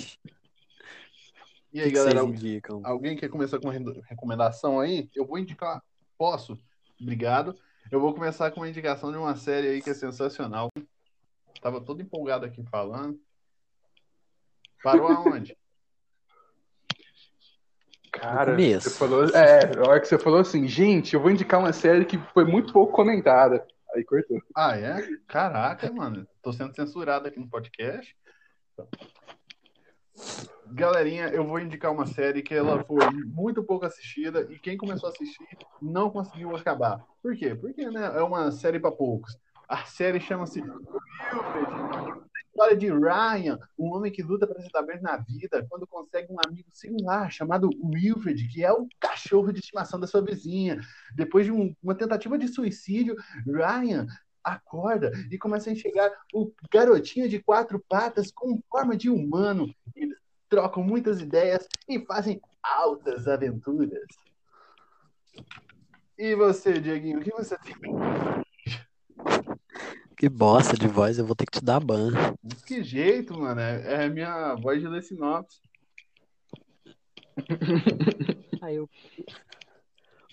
[1.72, 2.80] E aí, que galera, indicam?
[2.84, 5.11] alguém quer começar com uma re- recomendação aí?
[5.14, 5.82] Eu vou indicar.
[6.16, 6.59] Posso?
[7.00, 7.57] Obrigado.
[7.90, 10.70] Eu vou começar com uma indicação de uma série aí que é sensacional.
[11.61, 13.18] Tava todo empolgado aqui falando.
[14.82, 15.57] Parou aonde?
[18.12, 19.24] Cara, você falou.
[19.30, 22.44] É, a hora que você falou assim, gente, eu vou indicar uma série que foi
[22.44, 23.66] muito pouco comentada.
[23.95, 24.40] Aí cortou.
[24.55, 24.97] Ah, é?
[25.26, 26.26] Caraca, mano.
[26.43, 28.16] Tô sendo censurado aqui no podcast.
[30.66, 35.09] Galerinha, eu vou indicar uma série que ela foi muito pouco assistida e quem começou
[35.09, 35.47] a assistir
[35.80, 37.05] não conseguiu acabar.
[37.22, 37.55] Por quê?
[37.55, 39.36] Porque né, é uma série para poucos.
[39.68, 40.62] A série chama-se.
[42.53, 46.30] História de Ryan, um homem que luta para se dar bem na vida quando consegue
[46.30, 50.78] um amigo singular chamado Wilfred, que é o cachorro de estimação da sua vizinha.
[51.14, 54.07] Depois de um- uma tentativa de suicídio, Ryan
[54.44, 59.74] acorda e começa a enxergar o garotinho de quatro patas com forma de humano.
[59.96, 64.07] Eles trocam muitas ideias e fazem altas aventuras.
[66.18, 67.74] E você, Dieguinho, o que você tem?
[70.22, 72.12] Que bosta de voz, eu vou ter que te dar ban.
[72.64, 73.60] Que jeito, mano.
[73.60, 75.60] É, é minha voz de ler sinopse.
[78.62, 78.88] Aí eu...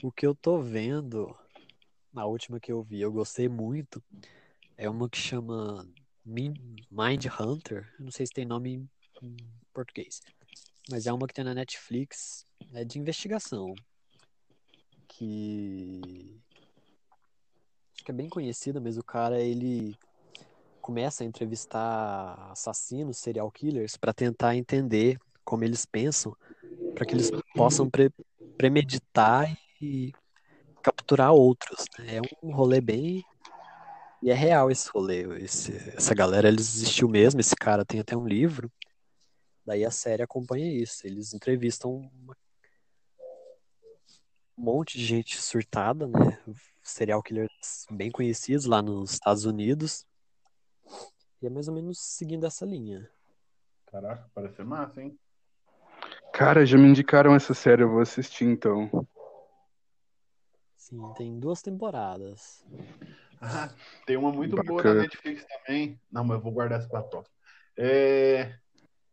[0.03, 1.35] O que eu tô vendo,
[2.13, 3.99] na última que eu vi, eu gostei muito,
[4.77, 5.83] é uma que chama
[6.23, 6.53] Min-
[6.91, 7.91] Mind Hunter.
[7.97, 8.87] Eu não sei se tem nome
[9.23, 9.37] em
[9.73, 10.21] português.
[10.87, 13.73] Mas é uma que tem na Netflix, é de investigação.
[15.07, 16.39] Que
[18.03, 19.97] que é bem conhecida, mas o cara ele
[20.81, 26.35] começa a entrevistar assassinos, serial killers, para tentar entender como eles pensam,
[26.95, 28.11] para que eles possam pre-
[28.57, 30.11] premeditar e
[30.81, 31.85] capturar outros.
[31.99, 32.17] né?
[32.17, 33.23] É um rolê bem.
[34.21, 35.23] E é real esse rolê.
[35.43, 37.39] Esse- essa galera eles existiu mesmo.
[37.39, 38.71] Esse cara tem até um livro.
[39.65, 41.05] Daí a série acompanha isso.
[41.05, 42.35] Eles entrevistam uma-
[44.59, 46.37] um monte de gente surtada, né?
[46.83, 50.05] Serial killers bem conhecidos lá nos Estados Unidos.
[51.41, 53.09] E é mais ou menos seguindo essa linha.
[53.85, 55.17] Caraca, parece ser massa, hein?
[56.33, 59.07] Cara, já me indicaram essa série, eu vou assistir então.
[60.75, 62.65] Sim, tem duas temporadas.
[63.41, 63.73] Ah,
[64.05, 64.95] tem uma muito boa Bacana.
[64.95, 65.99] na Netflix também.
[66.11, 67.33] Não, mas eu vou guardar essa pra próxima.
[67.77, 68.55] É...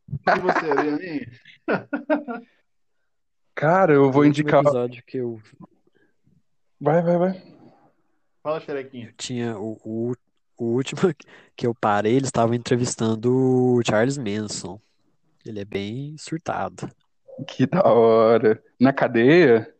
[0.08, 1.30] E você, Leoninho?
[3.56, 4.62] Cara, eu vou O último indicar.
[4.62, 5.42] episódio que eu
[6.80, 7.42] Vai, vai, vai.
[8.42, 9.14] Fala, xerequinha.
[9.16, 10.12] tinha o, o,
[10.58, 11.00] o último
[11.56, 14.80] que eu parei, eles estavam entrevistando o Charles Manson.
[15.44, 16.90] Ele é bem surtado.
[17.46, 18.62] Que da hora.
[18.80, 19.74] Na cadeia?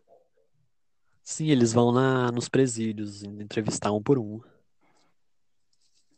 [1.24, 4.41] Sim, eles vão na, nos presídios entrevistar um por um.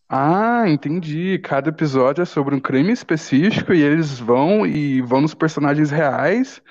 [0.09, 1.39] Ah, entendi.
[1.39, 6.63] Cada episódio é sobre um crime específico e eles vão e vão nos personagens reais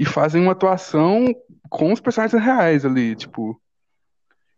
[0.00, 1.26] e fazem uma atuação
[1.68, 3.60] com os personagens reais ali, tipo,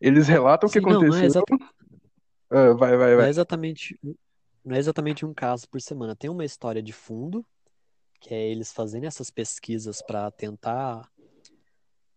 [0.00, 1.26] eles relatam o que Sim, não, não é aconteceu.
[1.26, 1.56] exata-
[2.48, 3.28] Ah, vai, vai, Não é vai.
[3.28, 3.98] exatamente,
[4.64, 6.14] não é exatamente um caso por semana.
[6.14, 7.44] Tem uma história de fundo,
[8.20, 11.10] que é eles fazendo essas pesquisas para tentar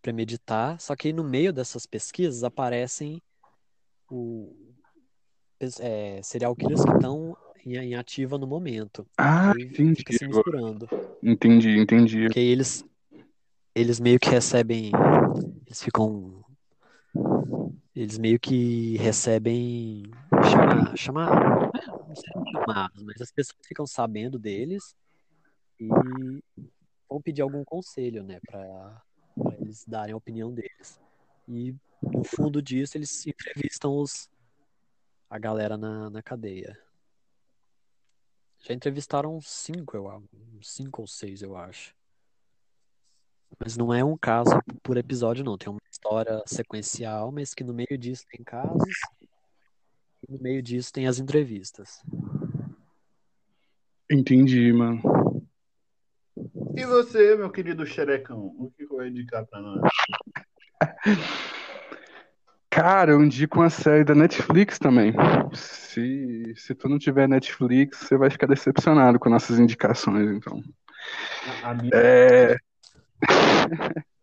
[0.00, 3.20] premeditar, só que aí no meio dessas pesquisas aparecem
[4.08, 4.54] o,
[5.80, 9.04] é, serial killers que estão em, em ativa no momento.
[9.18, 10.88] Ah, entendi fica se misturando.
[11.20, 12.26] Entendi, entendi.
[12.26, 12.84] Porque eles,
[13.76, 14.90] eles meio que recebem.
[15.66, 16.42] Eles ficam.
[17.94, 20.04] Eles meio que recebem.
[20.50, 21.70] Chama, chama,
[22.08, 24.94] não sei se é chamados, mas as pessoas ficam sabendo deles
[25.78, 25.88] e
[27.08, 29.02] vão pedir algum conselho, né, para
[29.58, 31.00] eles darem a opinião deles.
[31.46, 34.30] E no fundo disso, eles entrevistam os,
[35.28, 36.78] a galera na, na cadeia.
[38.60, 40.24] Já entrevistaram cinco, eu
[40.62, 41.95] cinco ou seis, eu acho.
[43.58, 45.56] Mas não é um caso por episódio, não.
[45.56, 48.92] Tem uma história sequencial, mas que no meio disso tem casos.
[50.22, 52.02] E no meio disso tem as entrevistas.
[54.10, 55.00] Entendi, mano.
[56.76, 59.80] E você, meu querido xerecão, o que vai indicar pra nós?
[62.70, 65.14] Cara, eu indico uma série da Netflix também.
[65.54, 70.62] Se, se tu não tiver Netflix, você vai ficar decepcionado com nossas indicações, então.
[71.62, 71.90] A minha...
[71.94, 72.56] É...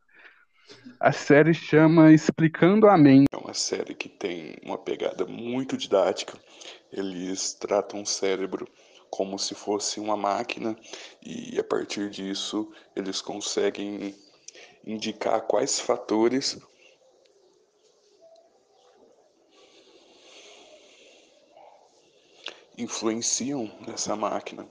[1.00, 3.28] A série chama Explicando a Mente.
[3.32, 6.40] É uma série que tem uma pegada muito didática.
[6.92, 8.68] Eles tratam o cérebro
[9.10, 10.78] como se fosse uma máquina
[11.22, 14.16] e a partir disso eles conseguem
[14.86, 16.58] indicar quais fatores
[22.78, 24.68] influenciam nessa máquina.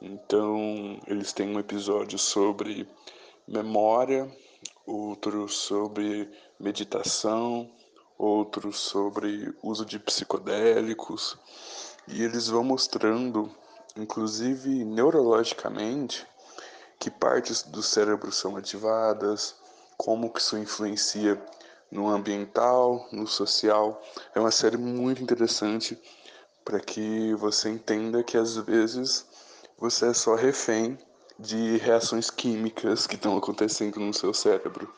[0.00, 2.88] Então, eles têm um episódio sobre
[3.48, 4.30] memória,
[4.86, 6.30] outro sobre
[6.60, 7.70] meditação,
[8.16, 11.38] outro sobre uso de psicodélicos,
[12.06, 13.50] e eles vão mostrando,
[13.96, 16.26] inclusive neurologicamente,
[16.98, 19.54] que partes do cérebro são ativadas,
[19.96, 21.40] como que isso influencia
[21.90, 24.02] no ambiental, no social.
[24.34, 25.98] É uma série muito interessante
[26.64, 29.24] para que você entenda que às vezes
[29.78, 30.98] você é só refém
[31.38, 34.92] de reações químicas que estão acontecendo no seu cérebro.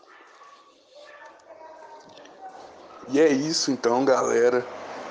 [3.09, 4.64] E é isso então, galera.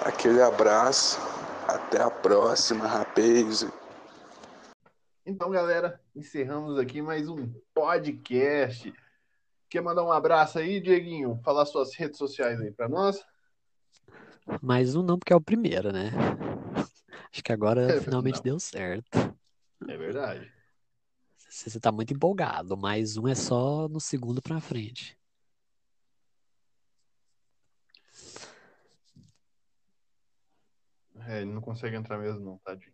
[0.04, 1.20] Aquele abraço.
[1.68, 3.64] Até a próxima, rapaz.
[5.24, 8.92] Então, galera, encerramos aqui mais um podcast.
[9.70, 11.40] Quer mandar um abraço aí, Dieguinho?
[11.44, 13.24] Falar suas redes sociais aí para nós?
[14.64, 16.10] Mais um não, porque é o primeiro, né?
[17.32, 18.44] Acho que agora É, finalmente não.
[18.44, 19.36] deu certo.
[19.88, 20.52] É verdade.
[21.50, 22.78] Você você tá muito empolgado.
[22.78, 25.18] Mais um é só no segundo pra frente.
[31.28, 32.93] É, ele não consegue entrar mesmo, não, tadinho.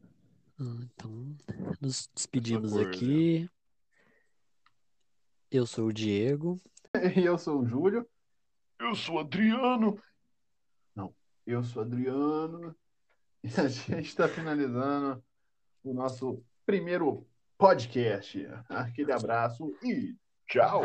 [0.57, 1.35] Ah, Então,
[1.81, 3.49] nos despedimos cor, aqui.
[5.51, 6.59] Eu sou o Diego.
[7.21, 8.07] E eu sou o Júlio.
[8.79, 10.01] Eu sou o Adriano.
[10.95, 11.13] Não,
[11.45, 12.73] eu sou o Adriano.
[13.43, 15.23] E a gente está finalizando
[15.83, 17.27] o nosso primeiro
[17.57, 18.47] podcast.
[18.69, 20.15] Aquele abraço e
[20.47, 20.81] tchau.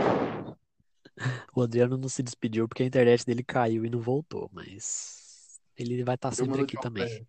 [1.54, 6.02] O Adriano não se despediu porque a internet dele caiu e não voltou, mas ele
[6.04, 7.04] vai estar Eu sempre aqui também.
[7.04, 7.26] ele.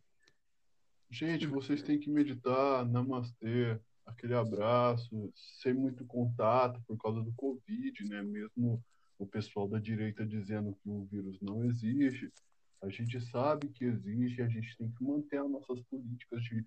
[1.09, 8.07] Gente, vocês têm que meditar, namastê, aquele abraço, sem muito contato por causa do Covid,
[8.07, 8.21] né?
[8.21, 8.81] Mesmo
[9.19, 12.31] o pessoal da direita dizendo que o vírus não existe,
[12.81, 16.65] a gente sabe que existe e a gente tem que manter as nossas políticas de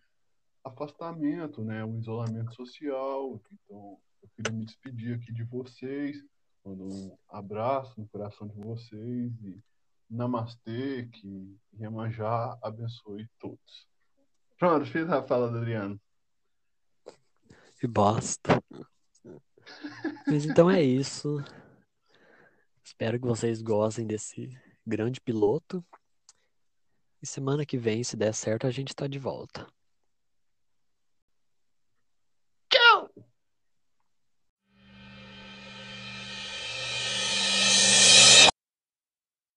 [0.64, 1.84] afastamento, né?
[1.84, 3.40] O isolamento social.
[3.52, 6.16] Então, eu queria me despedir aqui de vocês,
[6.64, 9.62] mando um abraço no coração de vocês e
[10.08, 13.88] namastê, que Iemanjá abençoe todos.
[14.58, 16.00] Pronto, fiz a fala do Adriano.
[17.78, 18.62] Que bosta.
[20.26, 21.36] Mas então é isso.
[22.82, 24.56] Espero que vocês gostem desse
[24.86, 25.84] grande piloto.
[27.20, 29.66] E semana que vem, se der certo, a gente tá de volta.